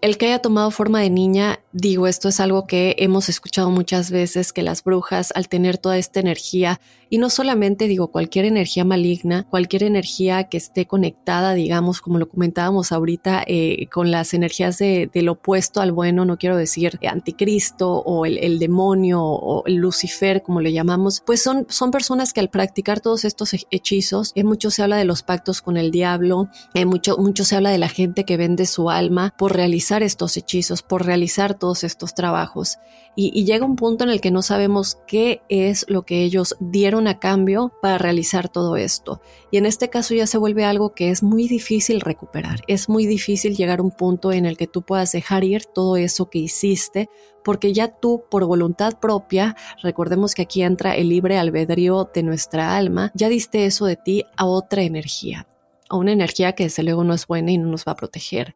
El 0.00 0.18
que 0.18 0.26
haya 0.26 0.40
tomado 0.40 0.72
forma 0.72 1.00
de 1.00 1.10
niña, 1.10 1.60
digo, 1.72 2.08
esto 2.08 2.30
es 2.30 2.40
algo 2.40 2.66
que 2.66 2.96
hemos 2.98 3.28
escuchado 3.28 3.70
muchas 3.70 4.10
veces, 4.10 4.52
que 4.52 4.62
las 4.62 4.82
brujas, 4.82 5.30
al 5.36 5.48
tener 5.48 5.78
toda 5.78 5.96
esta 5.96 6.18
energía, 6.18 6.80
y 7.10 7.18
no 7.18 7.28
solamente 7.28 7.88
digo 7.88 8.08
cualquier 8.08 8.44
energía 8.44 8.84
maligna, 8.84 9.44
cualquier 9.50 9.82
energía 9.82 10.44
que 10.44 10.56
esté 10.56 10.86
conectada, 10.86 11.54
digamos, 11.54 12.00
como 12.00 12.18
lo 12.18 12.28
comentábamos 12.28 12.92
ahorita, 12.92 13.42
eh, 13.46 13.88
con 13.92 14.12
las 14.12 14.32
energías 14.32 14.78
de, 14.78 15.10
del 15.12 15.28
opuesto 15.28 15.80
al 15.80 15.90
bueno, 15.90 16.24
no 16.24 16.38
quiero 16.38 16.56
decir 16.56 16.98
anticristo 17.06 17.90
o 17.90 18.26
el, 18.26 18.60
demonio 18.60 19.22
o 19.22 19.66
el 19.66 19.74
Lucifer, 19.74 20.42
como 20.42 20.60
le 20.60 20.72
llamamos, 20.72 21.20
pues 21.26 21.42
son, 21.42 21.66
son 21.68 21.90
personas 21.90 22.32
que 22.32 22.40
al 22.40 22.48
practicar 22.48 23.00
todos 23.00 23.24
estos 23.24 23.56
hechizos, 23.70 24.30
eh, 24.36 24.44
mucho 24.44 24.70
se 24.70 24.84
habla 24.84 24.96
de 24.96 25.04
los 25.04 25.24
pactos 25.24 25.62
con 25.62 25.76
el 25.76 25.90
diablo, 25.90 26.48
eh, 26.74 26.84
mucho, 26.84 27.16
mucho 27.18 27.44
se 27.44 27.56
habla 27.56 27.70
de 27.70 27.78
la 27.78 27.88
gente 27.88 28.24
que 28.24 28.36
vende 28.36 28.66
su 28.66 28.88
alma 28.88 29.34
por 29.36 29.56
realizar 29.56 30.04
estos 30.04 30.36
hechizos, 30.36 30.82
por 30.82 31.04
realizar 31.04 31.58
todos 31.58 31.82
estos 31.82 32.14
trabajos. 32.14 32.78
Y, 33.16 33.44
llega 33.44 33.66
un 33.66 33.76
punto 33.76 34.04
en 34.04 34.10
el 34.10 34.20
que 34.20 34.30
no 34.30 34.40
sabemos 34.40 34.98
qué 35.06 35.42
es 35.48 35.84
lo 35.88 36.02
que 36.02 36.22
ellos 36.22 36.56
dieron 36.60 36.99
a 37.06 37.18
cambio 37.18 37.72
para 37.80 37.98
realizar 37.98 38.48
todo 38.48 38.76
esto. 38.76 39.20
Y 39.50 39.56
en 39.56 39.66
este 39.66 39.90
caso 39.90 40.14
ya 40.14 40.26
se 40.26 40.38
vuelve 40.38 40.64
algo 40.64 40.94
que 40.94 41.10
es 41.10 41.22
muy 41.22 41.48
difícil 41.48 42.00
recuperar. 42.00 42.62
Es 42.66 42.88
muy 42.88 43.06
difícil 43.06 43.56
llegar 43.56 43.80
a 43.80 43.82
un 43.82 43.90
punto 43.90 44.32
en 44.32 44.46
el 44.46 44.56
que 44.56 44.66
tú 44.66 44.82
puedas 44.82 45.12
dejar 45.12 45.44
ir 45.44 45.64
todo 45.64 45.96
eso 45.96 46.30
que 46.30 46.38
hiciste 46.38 47.08
porque 47.44 47.72
ya 47.72 47.88
tú 47.88 48.24
por 48.30 48.44
voluntad 48.44 48.98
propia, 48.98 49.56
recordemos 49.82 50.34
que 50.34 50.42
aquí 50.42 50.62
entra 50.62 50.94
el 50.94 51.08
libre 51.08 51.38
albedrío 51.38 52.10
de 52.12 52.22
nuestra 52.22 52.76
alma, 52.76 53.10
ya 53.14 53.28
diste 53.28 53.64
eso 53.64 53.86
de 53.86 53.96
ti 53.96 54.24
a 54.36 54.46
otra 54.46 54.82
energía, 54.82 55.46
a 55.88 55.96
una 55.96 56.12
energía 56.12 56.52
que 56.52 56.64
desde 56.64 56.82
luego 56.82 57.02
no 57.04 57.14
es 57.14 57.26
buena 57.26 57.50
y 57.50 57.58
no 57.58 57.68
nos 57.68 57.84
va 57.86 57.92
a 57.92 57.96
proteger 57.96 58.54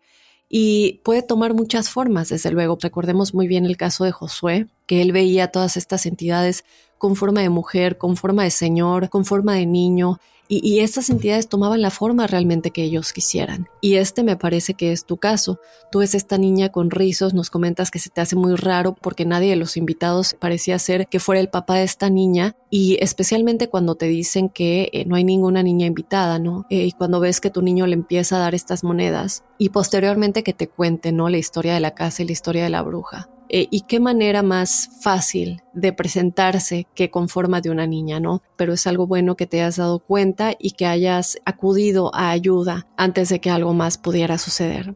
y 0.56 1.00
puede 1.02 1.22
tomar 1.22 1.52
muchas 1.52 1.90
formas, 1.90 2.28
desde 2.28 2.52
luego. 2.52 2.78
Recordemos 2.80 3.34
muy 3.34 3.48
bien 3.48 3.66
el 3.66 3.76
caso 3.76 4.04
de 4.04 4.12
Josué, 4.12 4.68
que 4.86 5.02
él 5.02 5.10
veía 5.10 5.48
todas 5.48 5.76
estas 5.76 6.06
entidades 6.06 6.64
con 6.96 7.16
forma 7.16 7.40
de 7.40 7.48
mujer, 7.48 7.98
con 7.98 8.16
forma 8.16 8.44
de 8.44 8.52
señor, 8.52 9.08
con 9.08 9.24
forma 9.24 9.54
de 9.54 9.66
niño, 9.66 10.20
y, 10.48 10.80
estas 10.80 11.10
entidades 11.10 11.48
tomaban 11.48 11.80
la 11.80 11.90
forma 11.90 12.26
realmente 12.26 12.70
que 12.70 12.82
ellos 12.82 13.12
quisieran. 13.12 13.68
Y 13.80 13.94
este 13.94 14.22
me 14.22 14.36
parece 14.36 14.74
que 14.74 14.92
es 14.92 15.06
tu 15.06 15.16
caso. 15.16 15.58
Tú 15.90 16.00
ves 16.00 16.14
esta 16.14 16.36
niña 16.38 16.70
con 16.70 16.90
rizos, 16.90 17.32
nos 17.32 17.50
comentas 17.50 17.90
que 17.90 17.98
se 17.98 18.10
te 18.10 18.20
hace 18.20 18.36
muy 18.36 18.54
raro 18.54 18.94
porque 18.94 19.24
nadie 19.24 19.50
de 19.50 19.56
los 19.56 19.76
invitados 19.76 20.36
parecía 20.38 20.78
ser 20.78 21.06
que 21.06 21.20
fuera 21.20 21.40
el 21.40 21.48
papá 21.48 21.76
de 21.76 21.84
esta 21.84 22.10
niña 22.10 22.56
y 22.70 22.98
especialmente 23.00 23.68
cuando 23.68 23.94
te 23.94 24.06
dicen 24.06 24.48
que 24.48 24.90
eh, 24.92 25.04
no 25.06 25.16
hay 25.16 25.24
ninguna 25.24 25.62
niña 25.62 25.86
invitada, 25.86 26.38
¿no? 26.38 26.66
Eh, 26.70 26.86
y 26.86 26.92
cuando 26.92 27.20
ves 27.20 27.40
que 27.40 27.50
tu 27.50 27.62
niño 27.62 27.86
le 27.86 27.94
empieza 27.94 28.36
a 28.36 28.40
dar 28.40 28.54
estas 28.54 28.84
monedas 28.84 29.44
y 29.58 29.70
posteriormente 29.70 30.42
que 30.42 30.52
te 30.52 30.68
cuente, 30.68 31.12
¿no? 31.12 31.28
La 31.28 31.38
historia 31.38 31.74
de 31.74 31.80
la 31.80 31.94
casa 31.94 32.22
y 32.22 32.26
la 32.26 32.32
historia 32.32 32.64
de 32.64 32.70
la 32.70 32.82
bruja. 32.82 33.28
Eh, 33.48 33.68
y 33.70 33.82
qué 33.82 34.00
manera 34.00 34.42
más 34.42 34.88
fácil 35.02 35.62
de 35.74 35.92
presentarse 35.92 36.86
que 36.94 37.10
con 37.10 37.28
forma 37.28 37.60
de 37.60 37.70
una 37.70 37.86
niña, 37.86 38.20
¿no? 38.20 38.42
Pero 38.56 38.72
es 38.72 38.86
algo 38.86 39.06
bueno 39.06 39.36
que 39.36 39.46
te 39.46 39.60
hayas 39.60 39.76
dado 39.76 39.98
cuenta 39.98 40.54
y 40.58 40.72
que 40.72 40.86
hayas 40.86 41.38
acudido 41.44 42.14
a 42.14 42.30
ayuda 42.30 42.86
antes 42.96 43.28
de 43.28 43.40
que 43.40 43.50
algo 43.50 43.74
más 43.74 43.98
pudiera 43.98 44.38
suceder. 44.38 44.94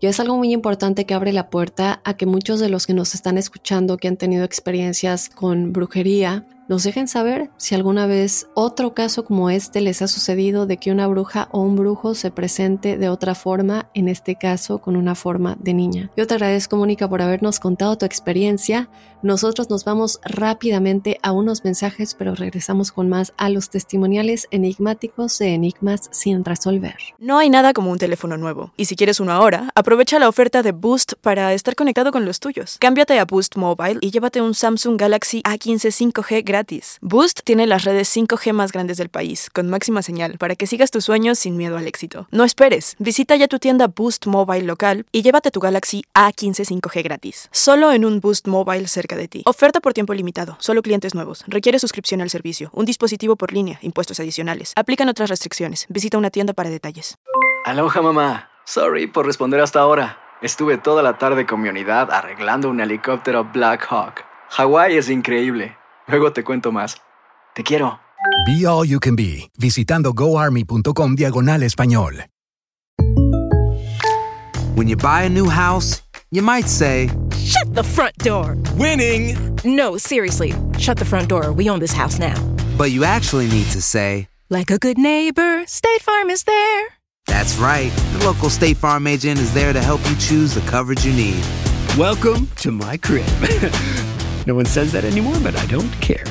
Y 0.00 0.06
es 0.06 0.20
algo 0.20 0.36
muy 0.36 0.52
importante 0.52 1.06
que 1.06 1.14
abre 1.14 1.32
la 1.32 1.48
puerta 1.48 2.02
a 2.04 2.16
que 2.16 2.26
muchos 2.26 2.60
de 2.60 2.68
los 2.68 2.86
que 2.86 2.94
nos 2.94 3.14
están 3.14 3.38
escuchando 3.38 3.96
que 3.96 4.08
han 4.08 4.16
tenido 4.16 4.44
experiencias 4.44 5.30
con 5.30 5.72
brujería 5.72 6.46
nos 6.68 6.82
dejen 6.82 7.08
saber 7.08 7.50
si 7.56 7.74
alguna 7.74 8.06
vez 8.06 8.48
otro 8.54 8.94
caso 8.94 9.24
como 9.24 9.50
este 9.50 9.80
les 9.80 10.02
ha 10.02 10.08
sucedido 10.08 10.66
de 10.66 10.78
que 10.78 10.90
una 10.90 11.06
bruja 11.06 11.48
o 11.52 11.60
un 11.60 11.76
brujo 11.76 12.14
se 12.14 12.30
presente 12.30 12.96
de 12.96 13.08
otra 13.08 13.34
forma, 13.34 13.90
en 13.94 14.08
este 14.08 14.36
caso 14.36 14.78
con 14.78 14.96
una 14.96 15.14
forma 15.14 15.56
de 15.60 15.74
niña. 15.74 16.10
Yo 16.16 16.26
te 16.26 16.34
agradezco, 16.34 16.76
Mónica, 16.76 17.08
por 17.08 17.22
habernos 17.22 17.60
contado 17.60 17.96
tu 17.98 18.06
experiencia. 18.06 18.88
Nosotros 19.22 19.70
nos 19.70 19.84
vamos 19.84 20.20
rápidamente 20.22 21.18
a 21.22 21.32
unos 21.32 21.64
mensajes, 21.64 22.14
pero 22.14 22.34
regresamos 22.34 22.92
con 22.92 23.08
más 23.08 23.32
a 23.36 23.48
los 23.48 23.70
testimoniales 23.70 24.46
enigmáticos 24.50 25.38
de 25.38 25.54
enigmas 25.54 26.08
sin 26.12 26.44
resolver. 26.44 26.96
No 27.18 27.38
hay 27.38 27.50
nada 27.50 27.72
como 27.72 27.90
un 27.90 27.98
teléfono 27.98 28.36
nuevo. 28.36 28.72
Y 28.76 28.84
si 28.84 28.96
quieres 28.96 29.20
uno 29.20 29.32
ahora, 29.32 29.70
aprovecha 29.74 30.18
la 30.18 30.28
oferta 30.28 30.62
de 30.62 30.72
Boost 30.72 31.14
para 31.20 31.54
estar 31.54 31.74
conectado 31.74 32.12
con 32.12 32.24
los 32.24 32.40
tuyos. 32.40 32.76
Cámbiate 32.78 33.18
a 33.18 33.24
Boost 33.24 33.56
Mobile 33.56 33.98
y 34.00 34.10
llévate 34.10 34.40
un 34.40 34.54
Samsung 34.54 35.00
Galaxy 35.00 35.42
A15 35.42 36.12
5G 36.12 36.53
gratis. 36.54 36.98
Boost 37.00 37.40
tiene 37.44 37.66
las 37.66 37.82
redes 37.82 38.16
5G 38.16 38.52
más 38.52 38.70
grandes 38.70 38.96
del 38.96 39.08
país, 39.08 39.50
con 39.52 39.68
máxima 39.68 40.02
señal, 40.02 40.38
para 40.38 40.54
que 40.54 40.68
sigas 40.68 40.92
tus 40.92 41.04
sueños 41.04 41.40
sin 41.40 41.56
miedo 41.56 41.76
al 41.76 41.88
éxito. 41.88 42.28
No 42.30 42.44
esperes, 42.44 42.94
visita 43.00 43.34
ya 43.34 43.48
tu 43.48 43.58
tienda 43.58 43.88
Boost 43.88 44.28
Mobile 44.28 44.64
local 44.64 45.04
y 45.10 45.22
llévate 45.22 45.50
tu 45.50 45.58
Galaxy 45.58 46.04
A15 46.14 46.64
5G 46.64 47.02
gratis. 47.02 47.48
Solo 47.50 47.90
en 47.90 48.04
un 48.04 48.20
Boost 48.20 48.46
Mobile 48.46 48.86
cerca 48.86 49.16
de 49.16 49.26
ti. 49.26 49.42
Oferta 49.46 49.80
por 49.80 49.94
tiempo 49.94 50.14
limitado, 50.14 50.56
solo 50.60 50.80
clientes 50.82 51.12
nuevos. 51.14 51.44
Requiere 51.48 51.80
suscripción 51.80 52.20
al 52.20 52.30
servicio, 52.30 52.70
un 52.72 52.84
dispositivo 52.84 53.34
por 53.34 53.52
línea, 53.52 53.80
impuestos 53.82 54.20
adicionales. 54.20 54.72
Aplican 54.76 55.08
otras 55.08 55.30
restricciones. 55.30 55.86
Visita 55.88 56.18
una 56.18 56.30
tienda 56.30 56.52
para 56.52 56.70
detalles. 56.70 57.18
Aloha 57.64 58.00
mamá. 58.00 58.50
Sorry 58.64 59.08
por 59.08 59.26
responder 59.26 59.60
hasta 59.60 59.80
ahora. 59.80 60.18
Estuve 60.40 60.78
toda 60.78 61.02
la 61.02 61.18
tarde 61.18 61.46
con 61.46 61.60
mi 61.60 61.68
unidad 61.68 62.12
arreglando 62.12 62.68
un 62.68 62.78
helicóptero 62.80 63.44
Black 63.52 63.86
Hawk. 63.90 64.24
Hawái 64.50 64.96
es 64.96 65.08
increíble. 65.08 65.76
Luego 66.06 66.32
te 66.32 66.44
cuento 66.44 66.70
más. 66.70 66.96
Te 67.54 67.62
quiero. 67.62 67.98
Be 68.46 68.66
All 68.66 68.86
You 68.86 69.00
Can 69.00 69.16
Be, 69.16 69.50
visitando 69.58 70.12
goarmy.com 70.12 71.14
diagonal 71.14 71.62
español. 71.62 72.26
When 74.74 74.88
you 74.88 74.96
buy 74.96 75.22
a 75.22 75.28
new 75.28 75.48
house, 75.48 76.02
you 76.30 76.42
might 76.42 76.66
say, 76.68 77.08
Shut 77.36 77.74
the 77.74 77.82
front 77.82 78.16
door! 78.18 78.56
Winning! 78.76 79.36
No, 79.64 79.96
seriously, 79.96 80.52
shut 80.78 80.98
the 80.98 81.04
front 81.04 81.28
door. 81.28 81.52
We 81.52 81.70
own 81.70 81.78
this 81.78 81.92
house 81.92 82.18
now. 82.18 82.34
But 82.76 82.90
you 82.90 83.04
actually 83.04 83.46
need 83.48 83.66
to 83.70 83.80
say, 83.80 84.28
Like 84.50 84.70
a 84.70 84.78
good 84.78 84.98
neighbor, 84.98 85.64
State 85.66 86.02
Farm 86.02 86.28
is 86.28 86.42
there. 86.42 86.88
That's 87.26 87.56
right. 87.56 87.90
The 88.18 88.26
local 88.26 88.50
State 88.50 88.76
Farm 88.76 89.06
agent 89.06 89.38
is 89.38 89.54
there 89.54 89.72
to 89.72 89.80
help 89.80 90.00
you 90.10 90.16
choose 90.16 90.54
the 90.54 90.60
coverage 90.70 91.04
you 91.04 91.12
need. 91.12 91.42
Welcome 91.96 92.48
to 92.56 92.72
my 92.72 92.96
crib. 92.96 93.26
no 94.46 94.54
one 94.54 94.66
says 94.66 94.92
that 94.92 95.04
anymore, 95.04 95.36
but 95.42 95.54
I 95.56 95.66
don't 95.66 95.90
care. 96.00 96.24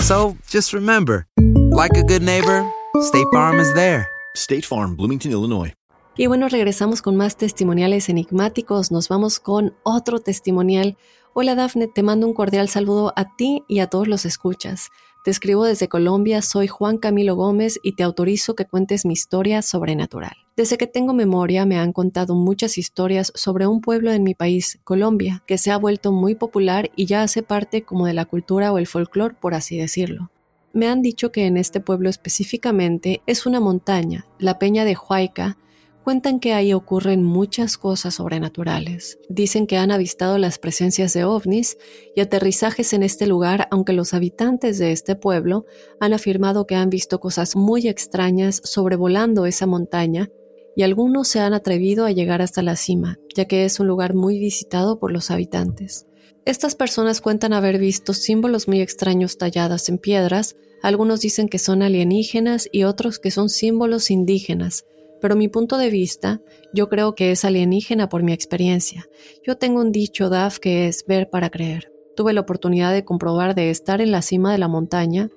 So 0.00 0.36
just 0.48 0.72
remember, 0.72 1.26
like 1.72 1.96
a 1.96 2.02
good 2.02 2.22
neighbor, 2.22 2.64
State 3.02 3.26
Farm 3.32 3.58
is 3.58 3.72
there. 3.74 4.08
State 4.34 4.64
Farm, 4.64 4.96
Bloomington, 4.96 5.32
Illinois. 5.32 5.72
Y 6.18 6.28
bueno, 6.28 6.48
regresamos 6.48 7.02
con 7.02 7.16
más 7.16 7.36
testimoniales 7.36 8.08
enigmáticos. 8.08 8.90
Nos 8.90 9.08
vamos 9.08 9.38
con 9.38 9.74
otro 9.82 10.20
testimonial. 10.20 10.96
Hola 11.34 11.54
Dafne, 11.54 11.88
te 11.88 12.02
mando 12.02 12.26
un 12.26 12.32
cordial 12.32 12.70
saludo 12.70 13.12
a 13.16 13.36
ti 13.36 13.64
y 13.68 13.80
a 13.80 13.88
todos 13.88 14.08
los 14.08 14.24
escuchas. 14.24 14.88
Te 15.26 15.32
escribo 15.32 15.64
desde 15.64 15.88
Colombia, 15.88 16.40
soy 16.40 16.68
Juan 16.68 16.98
Camilo 16.98 17.34
Gómez 17.34 17.80
y 17.82 17.96
te 17.96 18.04
autorizo 18.04 18.54
que 18.54 18.64
cuentes 18.64 19.04
mi 19.04 19.14
historia 19.14 19.60
sobrenatural. 19.60 20.36
Desde 20.56 20.78
que 20.78 20.86
tengo 20.86 21.14
memoria 21.14 21.66
me 21.66 21.80
han 21.80 21.92
contado 21.92 22.36
muchas 22.36 22.78
historias 22.78 23.32
sobre 23.34 23.66
un 23.66 23.80
pueblo 23.80 24.12
en 24.12 24.22
mi 24.22 24.36
país, 24.36 24.78
Colombia, 24.84 25.42
que 25.48 25.58
se 25.58 25.72
ha 25.72 25.78
vuelto 25.78 26.12
muy 26.12 26.36
popular 26.36 26.92
y 26.94 27.06
ya 27.06 27.24
hace 27.24 27.42
parte 27.42 27.82
como 27.82 28.06
de 28.06 28.14
la 28.14 28.24
cultura 28.24 28.72
o 28.72 28.78
el 28.78 28.86
folclore, 28.86 29.34
por 29.34 29.54
así 29.54 29.76
decirlo. 29.76 30.30
Me 30.72 30.86
han 30.86 31.02
dicho 31.02 31.32
que 31.32 31.46
en 31.46 31.56
este 31.56 31.80
pueblo 31.80 32.08
específicamente 32.08 33.20
es 33.26 33.46
una 33.46 33.58
montaña, 33.58 34.26
la 34.38 34.60
Peña 34.60 34.84
de 34.84 34.96
Huayca, 34.96 35.58
Cuentan 36.06 36.38
que 36.38 36.54
ahí 36.54 36.72
ocurren 36.72 37.24
muchas 37.24 37.76
cosas 37.76 38.14
sobrenaturales. 38.14 39.18
Dicen 39.28 39.66
que 39.66 39.76
han 39.76 39.90
avistado 39.90 40.38
las 40.38 40.60
presencias 40.60 41.12
de 41.14 41.24
ovnis 41.24 41.78
y 42.14 42.20
aterrizajes 42.20 42.92
en 42.92 43.02
este 43.02 43.26
lugar, 43.26 43.66
aunque 43.72 43.92
los 43.92 44.14
habitantes 44.14 44.78
de 44.78 44.92
este 44.92 45.16
pueblo 45.16 45.66
han 45.98 46.12
afirmado 46.12 46.64
que 46.64 46.76
han 46.76 46.90
visto 46.90 47.18
cosas 47.18 47.56
muy 47.56 47.88
extrañas 47.88 48.60
sobrevolando 48.62 49.46
esa 49.46 49.66
montaña 49.66 50.30
y 50.76 50.84
algunos 50.84 51.26
se 51.26 51.40
han 51.40 51.54
atrevido 51.54 52.04
a 52.04 52.12
llegar 52.12 52.40
hasta 52.40 52.62
la 52.62 52.76
cima, 52.76 53.18
ya 53.34 53.46
que 53.46 53.64
es 53.64 53.80
un 53.80 53.88
lugar 53.88 54.14
muy 54.14 54.38
visitado 54.38 55.00
por 55.00 55.10
los 55.10 55.32
habitantes. 55.32 56.06
Estas 56.44 56.76
personas 56.76 57.20
cuentan 57.20 57.52
haber 57.52 57.78
visto 57.80 58.14
símbolos 58.14 58.68
muy 58.68 58.80
extraños 58.80 59.38
tallados 59.38 59.88
en 59.88 59.98
piedras, 59.98 60.54
algunos 60.84 61.20
dicen 61.20 61.48
que 61.48 61.58
son 61.58 61.82
alienígenas 61.82 62.68
y 62.70 62.84
otros 62.84 63.18
que 63.18 63.32
son 63.32 63.48
símbolos 63.48 64.12
indígenas, 64.12 64.84
pero 65.20 65.36
mi 65.36 65.48
punto 65.48 65.78
de 65.78 65.90
vista, 65.90 66.40
yo 66.72 66.88
creo 66.88 67.14
que 67.14 67.30
es 67.30 67.44
alienígena 67.44 68.08
por 68.08 68.22
mi 68.22 68.32
experiencia. 68.32 69.06
Yo 69.46 69.56
tengo 69.56 69.80
un 69.80 69.92
dicho, 69.92 70.28
Daf, 70.28 70.58
que 70.58 70.88
es 70.88 71.04
ver 71.06 71.30
para 71.30 71.50
creer. 71.50 71.92
Tuve 72.16 72.32
la 72.32 72.40
oportunidad 72.40 72.92
de 72.92 73.04
comprobar 73.04 73.54
de 73.54 73.70
estar 73.70 74.00
en 74.00 74.10
la 74.10 74.22
cima 74.22 74.52
de 74.52 74.58
la 74.58 74.68
montaña 74.68 75.30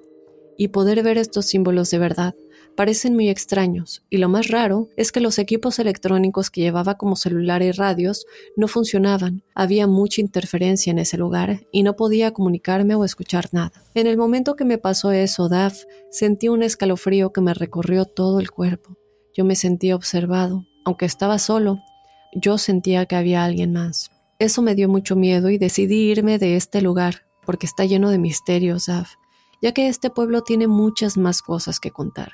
y 0.57 0.69
poder 0.69 1.03
ver 1.03 1.17
estos 1.17 1.45
símbolos 1.45 1.89
de 1.91 1.99
verdad. 1.99 2.35
parecen 2.75 3.13
muy 3.13 3.27
extraños, 3.27 4.03
y 4.09 4.19
lo 4.19 4.29
más 4.29 4.47
raro 4.47 4.87
es 4.95 5.11
que 5.11 5.19
los 5.19 5.37
equipos 5.37 5.79
electrónicos 5.79 6.49
que 6.49 6.61
llevaba 6.61 6.95
como 6.95 7.17
celular 7.17 7.61
y 7.61 7.71
radios 7.71 8.25
no 8.55 8.69
funcionaban. 8.69 9.43
Había 9.53 9.85
mucha 9.85 10.21
interferencia 10.21 10.91
en 10.91 10.99
ese 10.99 11.17
lugar 11.17 11.65
y 11.73 11.83
no 11.83 11.97
podía 11.97 12.31
comunicarme 12.31 12.95
o 12.95 13.03
escuchar 13.03 13.49
nada. 13.51 13.83
En 13.95 14.07
el 14.07 14.15
momento 14.15 14.55
que 14.55 14.63
me 14.63 14.77
pasó 14.77 15.11
eso, 15.11 15.49
Daf, 15.49 15.83
sentí 16.09 16.47
un 16.47 16.63
escalofrío 16.63 17.33
que 17.33 17.41
me 17.41 17.53
recorrió 17.53 18.05
todo 18.05 18.39
el 18.39 18.51
cuerpo. 18.51 18.98
Yo 19.39 19.45
me 19.45 19.55
sentía 19.55 19.95
observado. 19.95 20.65
Aunque 20.83 21.05
estaba 21.05 21.39
solo, 21.39 21.79
yo 22.33 22.57
sentía 22.57 23.05
que 23.05 23.15
había 23.15 23.45
alguien 23.45 23.71
más. 23.71 24.11
Eso 24.37 24.61
me 24.61 24.75
dio 24.75 24.89
mucho 24.89 25.15
miedo 25.15 25.49
y 25.49 25.57
decidí 25.57 26.11
irme 26.11 26.39
de 26.39 26.57
este 26.57 26.81
lugar, 26.81 27.25
porque 27.45 27.65
está 27.65 27.85
lleno 27.85 28.09
de 28.09 28.17
misterios, 28.17 28.87
Daf 28.87 29.13
ya 29.61 29.73
que 29.73 29.87
este 29.87 30.09
pueblo 30.09 30.41
tiene 30.41 30.67
muchas 30.67 31.17
más 31.17 31.41
cosas 31.41 31.79
que 31.79 31.91
contar, 31.91 32.33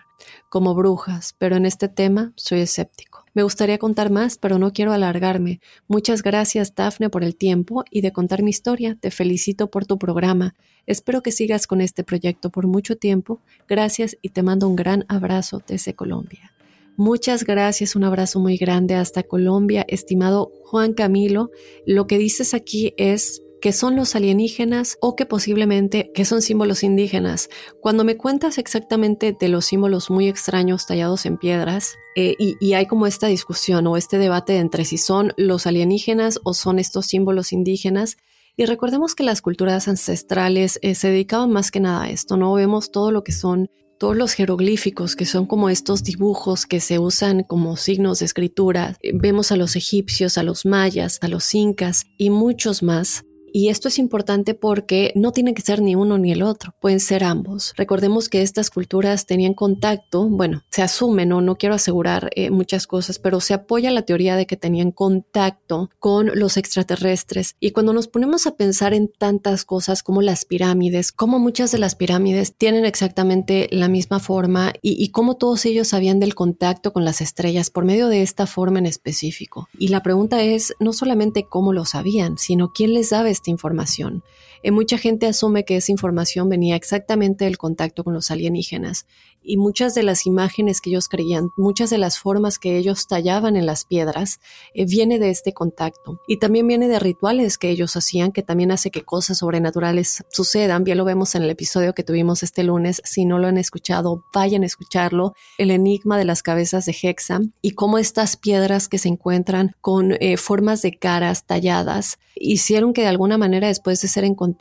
como 0.50 0.76
brujas, 0.76 1.36
pero 1.38 1.56
en 1.56 1.66
este 1.66 1.88
tema 1.88 2.34
soy 2.36 2.60
escéptico. 2.62 3.24
Me 3.34 3.44
gustaría 3.44 3.78
contar 3.78 4.12
más, 4.12 4.38
pero 4.38 4.60
no 4.60 4.72
quiero 4.72 4.94
alargarme. 4.94 5.60
Muchas 5.88 6.22
gracias, 6.22 6.74
Dafne, 6.74 7.10
por 7.10 7.24
el 7.24 7.36
tiempo 7.36 7.84
y 7.90 8.02
de 8.02 8.14
contar 8.14 8.44
mi 8.44 8.52
historia. 8.52 8.96
Te 8.96 9.12
felicito 9.12 9.70
por 9.70 9.86
tu 9.86 9.98
programa. 9.98 10.56
Espero 10.86 11.22
que 11.22 11.32
sigas 11.32 11.68
con 11.68 11.82
este 11.82 12.04
proyecto 12.04 12.50
por 12.50 12.68
mucho 12.68 12.96
tiempo. 12.96 13.42
Gracias 13.68 14.18
y 14.22 14.30
te 14.30 14.44
mando 14.44 14.70
un 14.70 14.76
gran 14.76 15.04
abrazo 15.10 15.62
desde 15.68 15.94
Colombia. 15.94 16.55
Muchas 16.98 17.44
gracias, 17.44 17.98
un 17.98 18.06
abrazo 18.06 18.40
muy 18.40 18.56
grande 18.56 18.96
hasta 18.96 19.24
Colombia, 19.24 19.86
estimado 19.90 20.54
Juan 20.64 20.94
Camilo. 20.94 21.52
Lo 21.86 22.08
que 22.08 22.18
dices 22.18 22.54
aquí 22.54 22.94
es 22.96 23.42
que 23.62 23.74
son 23.74 23.98
los 23.98 24.16
alienígenas 24.16 24.98
o 25.02 25.16
que 25.16 25.26
posiblemente 25.26 26.12
que 26.14 26.24
son 26.24 26.42
símbolos 26.42 26.84
indígenas. 26.84 27.50
Cuando 27.82 28.06
me 28.06 28.16
cuentas 28.16 28.58
exactamente 28.58 29.36
de 29.38 29.50
los 29.50 29.66
símbolos 29.66 30.10
muy 30.10 30.30
extraños 30.30 30.86
tallados 30.86 31.26
en 31.26 31.38
piedras, 31.38 31.96
eh, 32.16 32.36
y, 32.40 32.74
hay 32.74 32.86
como 32.86 33.08
esta 33.08 33.28
discusión 33.28 33.88
o 33.88 33.98
este 33.98 34.18
debate 34.18 34.58
entre 34.58 34.86
si 34.86 34.98
son 34.98 35.34
los 35.36 35.68
alienígenas 35.68 36.40
o 36.46 36.54
son 36.54 36.80
estos 36.80 37.08
símbolos 37.08 37.52
indígenas, 37.52 38.16
y 38.56 38.66
recordemos 38.66 39.16
que 39.16 39.24
las 39.24 39.42
culturas 39.42 39.90
ancestrales 39.90 40.80
eh, 40.82 40.96
se 40.96 41.10
dedicaban 41.10 41.52
más 41.52 41.72
que 41.72 41.82
nada 41.82 42.04
a 42.04 42.10
esto, 42.10 42.38
¿no? 42.38 42.54
Vemos 42.54 42.90
todo 42.90 43.12
lo 43.12 43.24
que 43.24 43.34
son 43.34 43.70
todos 43.98 44.16
los 44.16 44.34
jeroglíficos, 44.34 45.16
que 45.16 45.26
son 45.26 45.46
como 45.46 45.70
estos 45.70 46.04
dibujos 46.04 46.66
que 46.66 46.80
se 46.80 47.00
usan 47.00 47.44
como 47.44 47.78
signos 47.78 48.20
de 48.20 48.26
escritura. 48.26 48.98
Vemos 49.14 49.52
a 49.52 49.56
los 49.56 49.76
egipcios, 49.76 50.38
a 50.38 50.44
los 50.44 50.66
mayas, 50.66 51.20
a 51.22 51.28
los 51.28 51.54
incas 51.56 52.06
y 52.18 52.30
muchos 52.30 52.84
más 52.84 53.26
y 53.56 53.70
esto 53.70 53.88
es 53.88 54.00
importante 54.00 54.54
porque 54.54 55.14
no 55.16 55.32
tiene 55.32 55.54
que 55.54 55.62
ser 55.62 55.82
ni 55.82 55.96
uno 55.96 56.18
ni 56.18 56.34
el 56.34 56.44
otro, 56.44 56.76
pueden 56.82 57.00
ser 57.00 57.24
ambos. 57.24 57.72
Recordemos 57.78 58.28
que 58.28 58.42
estas 58.42 58.70
culturas 58.70 59.28
tenían 59.28 59.54
contacto, 59.54 60.28
bueno, 60.28 60.64
se 60.72 60.82
asume, 60.82 61.26
no, 61.26 61.40
no 61.40 61.56
quiero 61.56 61.74
asegurar 61.74 62.32
eh, 62.36 62.50
muchas 62.50 62.86
cosas, 62.86 63.18
pero 63.18 63.40
se 63.40 63.54
apoya 63.54 63.92
la 63.92 64.02
teoría 64.02 64.36
de 64.36 64.46
que 64.46 64.58
tenían 64.58 64.92
contacto 64.92 65.90
con 66.00 66.38
los 66.38 66.58
extraterrestres. 66.58 67.56
Y 67.62 67.72
cuando 67.72 67.94
nos 67.94 68.10
ponemos 68.10 68.46
a 68.46 68.58
pensar 68.58 68.94
en 68.94 69.10
tantas 69.10 69.64
cosas 69.64 70.04
como 70.04 70.22
las 70.22 70.44
pirámides, 70.44 71.14
como 71.14 71.40
muchas 71.40 71.72
de 71.72 71.78
las 71.78 71.96
pirámides 71.96 72.58
tienen 72.58 72.84
exactamente 72.84 73.70
la 73.72 73.88
misma 73.88 74.20
forma 74.20 74.74
y, 74.82 75.12
cómo 75.12 75.38
todos 75.38 75.66
ellos 75.66 75.88
sabían 75.88 76.20
del 76.20 76.36
contacto 76.36 76.92
con 76.92 77.06
las 77.06 77.22
estrellas 77.22 77.70
por 77.70 77.86
medio 77.86 78.10
de 78.10 78.22
esta 78.22 78.48
forma 78.48 78.80
en 78.80 78.86
específico. 78.86 79.70
Y 79.80 79.88
la 79.88 80.04
pregunta 80.04 80.44
es 80.44 80.74
no 80.82 80.92
solamente 80.92 81.46
cómo 81.48 81.72
lo 81.72 81.86
sabían, 81.86 82.38
sino 82.38 82.74
quién 82.74 82.94
les 82.94 83.12
daba 83.12 83.30
esta 83.46 83.52
información. 83.52 84.24
Eh, 84.66 84.72
mucha 84.72 84.98
gente 84.98 85.28
asume 85.28 85.64
que 85.64 85.76
esa 85.76 85.92
información 85.92 86.50
venía 86.50 86.76
exactamente 86.76 87.46
del 87.46 87.60
contacto 87.60 88.04
con 88.04 88.16
los 88.16 88.32
alienígenas 88.32 89.06
y 89.44 89.58
muchas 89.58 89.94
de 89.94 90.02
las 90.02 90.26
imágenes 90.26 90.82
que 90.82 90.90
ellos 90.90 91.08
creían, 91.08 91.50
muchas 91.56 91.92
de 91.92 92.00
las 92.00 92.18
formas 92.18 92.58
que 92.58 92.76
ellos 92.76 93.06
tallaban 93.06 93.58
en 93.58 93.68
las 93.68 93.86
piedras, 93.86 94.40
eh, 94.74 94.88
viene 94.88 95.20
de 95.20 95.30
este 95.30 95.54
contacto. 95.54 96.20
Y 96.28 96.38
también 96.38 96.66
viene 96.66 96.88
de 96.88 96.98
rituales 96.98 97.60
que 97.60 97.70
ellos 97.70 97.96
hacían, 97.96 98.32
que 98.32 98.42
también 98.42 98.72
hace 98.72 98.90
que 98.90 99.04
cosas 99.04 99.38
sobrenaturales 99.38 100.24
sucedan. 100.32 100.84
Bien 100.84 100.98
lo 100.98 101.06
vemos 101.06 101.36
en 101.36 101.44
el 101.44 101.52
episodio 101.52 101.94
que 101.94 102.04
tuvimos 102.04 102.42
este 102.42 102.64
lunes. 102.64 103.04
Si 103.06 103.26
no 103.26 103.38
lo 103.38 103.46
han 103.46 103.60
escuchado, 103.60 104.24
vayan 104.34 104.64
a 104.64 104.66
escucharlo. 104.66 105.36
El 105.60 105.70
enigma 105.70 106.18
de 106.18 106.26
las 106.26 106.42
cabezas 106.42 106.86
de 106.86 106.96
Hexa 107.00 107.42
y 107.62 107.72
cómo 107.72 108.00
estas 108.00 108.36
piedras 108.36 108.88
que 108.88 108.98
se 108.98 109.10
encuentran 109.10 109.76
con 109.80 110.14
eh, 110.14 110.38
formas 110.38 110.82
de 110.82 110.98
caras 110.98 111.46
talladas 111.46 112.18
hicieron 112.34 112.94
que 112.94 113.02
de 113.02 113.08
alguna 113.08 113.38
manera 113.38 113.68
después 113.68 114.02
de 114.02 114.08
ser 114.08 114.26
encontradas 114.26 114.55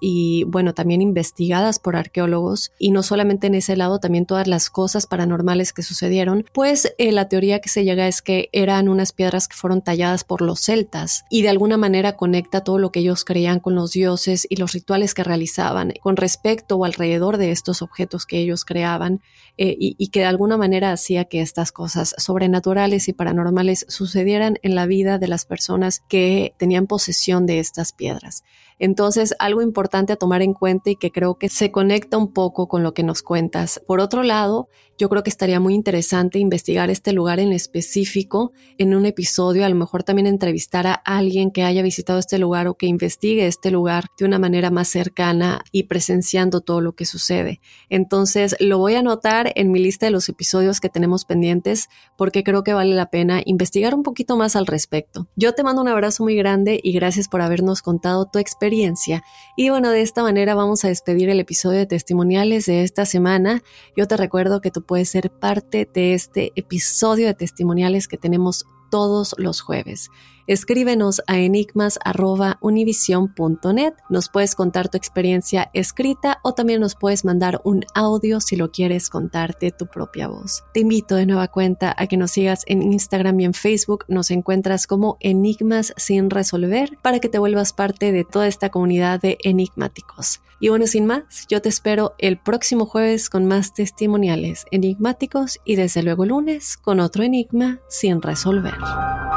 y 0.00 0.44
bueno, 0.44 0.74
también 0.74 1.02
investigadas 1.02 1.78
por 1.78 1.96
arqueólogos. 1.96 2.72
Y 2.78 2.90
no 2.90 3.02
solamente 3.02 3.46
en 3.46 3.54
ese 3.54 3.76
lado, 3.76 3.98
también 3.98 4.26
todas 4.26 4.46
las 4.46 4.70
cosas 4.70 5.06
paranormales 5.06 5.72
que 5.72 5.82
sucedieron, 5.82 6.44
pues 6.52 6.92
eh, 6.98 7.12
la 7.12 7.28
teoría 7.28 7.60
que 7.60 7.68
se 7.68 7.84
llega 7.84 8.08
es 8.08 8.22
que 8.22 8.48
eran 8.52 8.88
unas 8.88 9.12
piedras 9.12 9.48
que 9.48 9.56
fueron 9.56 9.82
talladas 9.82 10.24
por 10.24 10.42
los 10.42 10.60
celtas. 10.60 11.24
Y 11.30 11.42
de 11.42 11.48
alguna 11.48 11.76
manera 11.76 12.16
conecta 12.16 12.62
todo 12.62 12.78
lo 12.78 12.90
que 12.90 13.00
ellos 13.00 13.24
creían 13.24 13.60
con 13.60 13.74
los 13.74 13.92
dioses 13.92 14.46
y 14.48 14.56
los 14.56 14.72
rituales 14.72 15.14
que 15.14 15.24
realizaban 15.24 15.92
con 16.00 16.16
respecto 16.16 16.76
o 16.76 16.84
alrededor 16.84 17.36
de 17.36 17.52
estos 17.52 17.82
objetos 17.82 18.26
que 18.26 18.38
ellos 18.38 18.64
creaban 18.64 19.20
eh, 19.56 19.76
y, 19.78 19.96
y 19.98 20.08
que 20.08 20.20
de 20.20 20.26
alguna 20.26 20.56
manera 20.56 20.92
hacía 20.92 21.24
que 21.24 21.40
estas 21.40 21.72
cosas 21.72 22.14
sobrenaturales 22.18 23.08
y 23.08 23.12
paranormales 23.12 23.86
sucedieran 23.88 24.58
en 24.62 24.74
la 24.74 24.86
vida 24.86 25.18
de 25.18 25.28
las 25.28 25.44
personas 25.44 26.00
que 26.08 26.54
tenían 26.58 26.86
posesión 26.86 27.46
de 27.46 27.58
estas 27.58 27.92
piedras. 27.92 28.44
Entonces, 28.78 29.34
algo 29.38 29.62
importante 29.62 30.12
a 30.12 30.16
tomar 30.16 30.42
en 30.42 30.52
cuenta 30.52 30.90
y 30.90 30.96
que 30.96 31.10
creo 31.10 31.36
que 31.36 31.48
se 31.48 31.70
conecta 31.70 32.18
un 32.18 32.32
poco 32.32 32.68
con 32.68 32.82
lo 32.82 32.94
que 32.94 33.02
nos 33.02 33.22
cuentas. 33.22 33.80
Por 33.86 34.00
otro 34.00 34.22
lado, 34.22 34.68
yo 34.98 35.08
creo 35.08 35.22
que 35.22 35.30
estaría 35.30 35.60
muy 35.60 35.74
interesante 35.74 36.38
investigar 36.38 36.90
este 36.90 37.12
lugar 37.12 37.40
en 37.40 37.52
específico 37.52 38.52
en 38.78 38.94
un 38.94 39.06
episodio, 39.06 39.64
a 39.64 39.68
lo 39.68 39.74
mejor 39.74 40.02
también 40.02 40.26
entrevistar 40.26 40.86
a 40.86 40.94
alguien 40.94 41.50
que 41.50 41.64
haya 41.64 41.82
visitado 41.82 42.18
este 42.18 42.38
lugar 42.38 42.66
o 42.68 42.74
que 42.74 42.86
investigue 42.86 43.46
este 43.46 43.70
lugar 43.70 44.06
de 44.18 44.24
una 44.24 44.38
manera 44.38 44.70
más 44.70 44.88
cercana 44.88 45.62
y 45.72 45.84
presenciando 45.84 46.60
todo 46.60 46.80
lo 46.80 46.92
que 46.92 47.04
sucede. 47.04 47.60
Entonces, 47.90 48.56
lo 48.60 48.78
voy 48.78 48.94
a 48.94 49.00
anotar 49.00 49.52
en 49.54 49.70
mi 49.70 49.80
lista 49.80 50.06
de 50.06 50.12
los 50.12 50.28
episodios 50.28 50.80
que 50.80 50.88
tenemos 50.88 51.24
pendientes 51.24 51.88
porque 52.16 52.42
creo 52.42 52.64
que 52.64 52.72
vale 52.72 52.94
la 52.94 53.10
pena 53.10 53.42
investigar 53.44 53.94
un 53.94 54.02
poquito 54.02 54.36
más 54.36 54.56
al 54.56 54.66
respecto. 54.66 55.28
Yo 55.36 55.54
te 55.54 55.62
mando 55.62 55.82
un 55.82 55.88
abrazo 55.88 56.22
muy 56.22 56.36
grande 56.36 56.80
y 56.82 56.92
gracias 56.92 57.28
por 57.28 57.42
habernos 57.42 57.82
contado 57.82 58.26
tu 58.26 58.38
experiencia. 58.38 59.22
Y 59.56 59.68
bueno, 59.68 59.90
de 59.90 60.00
esta 60.00 60.22
manera 60.22 60.54
vamos 60.54 60.84
a 60.84 60.88
despedir 60.88 61.28
el 61.28 61.40
episodio 61.40 61.80
de 61.80 61.86
testimoniales 61.86 62.66
de 62.66 62.82
esta 62.82 63.04
semana. 63.04 63.62
Yo 63.96 64.06
te 64.06 64.16
recuerdo 64.16 64.60
que 64.60 64.70
tu 64.70 64.85
puedes 64.86 65.10
ser 65.10 65.30
parte 65.30 65.88
de 65.92 66.14
este 66.14 66.52
episodio 66.56 67.26
de 67.26 67.34
testimoniales 67.34 68.08
que 68.08 68.16
tenemos 68.16 68.64
todos 68.90 69.34
los 69.38 69.60
jueves. 69.60 70.10
Escríbenos 70.46 71.22
a 71.26 71.38
enigmas.univision.net. 71.38 73.94
Nos 74.08 74.28
puedes 74.28 74.54
contar 74.54 74.88
tu 74.88 74.96
experiencia 74.96 75.70
escrita 75.74 76.38
o 76.44 76.54
también 76.54 76.80
nos 76.80 76.94
puedes 76.94 77.24
mandar 77.24 77.60
un 77.64 77.84
audio 77.94 78.40
si 78.40 78.54
lo 78.54 78.70
quieres 78.70 79.10
contarte 79.10 79.72
tu 79.72 79.88
propia 79.88 80.28
voz. 80.28 80.62
Te 80.72 80.78
invito 80.80 81.16
de 81.16 81.26
nueva 81.26 81.48
cuenta 81.48 81.92
a 81.98 82.06
que 82.06 82.16
nos 82.16 82.30
sigas 82.30 82.62
en 82.66 82.82
Instagram 82.82 83.40
y 83.40 83.46
en 83.46 83.54
Facebook. 83.54 84.04
Nos 84.06 84.30
encuentras 84.30 84.86
como 84.86 85.16
Enigmas 85.18 85.92
sin 85.96 86.30
resolver 86.30 86.96
para 87.02 87.18
que 87.18 87.28
te 87.28 87.40
vuelvas 87.40 87.72
parte 87.72 88.12
de 88.12 88.22
toda 88.22 88.46
esta 88.46 88.70
comunidad 88.70 89.20
de 89.20 89.38
enigmáticos. 89.42 90.42
Y 90.58 90.68
bueno, 90.70 90.86
sin 90.86 91.06
más, 91.06 91.46
yo 91.48 91.60
te 91.60 91.68
espero 91.68 92.14
el 92.18 92.38
próximo 92.38 92.86
jueves 92.86 93.28
con 93.28 93.44
más 93.46 93.74
testimoniales 93.74 94.64
enigmáticos 94.70 95.60
y 95.64 95.76
desde 95.76 96.02
luego 96.02 96.24
lunes 96.24 96.76
con 96.76 97.00
otro 97.00 97.22
enigma 97.24 97.80
sin 97.88 98.22
resolver. 98.22 98.74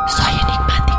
Soy 0.07 0.33
enigmático. 0.33 0.98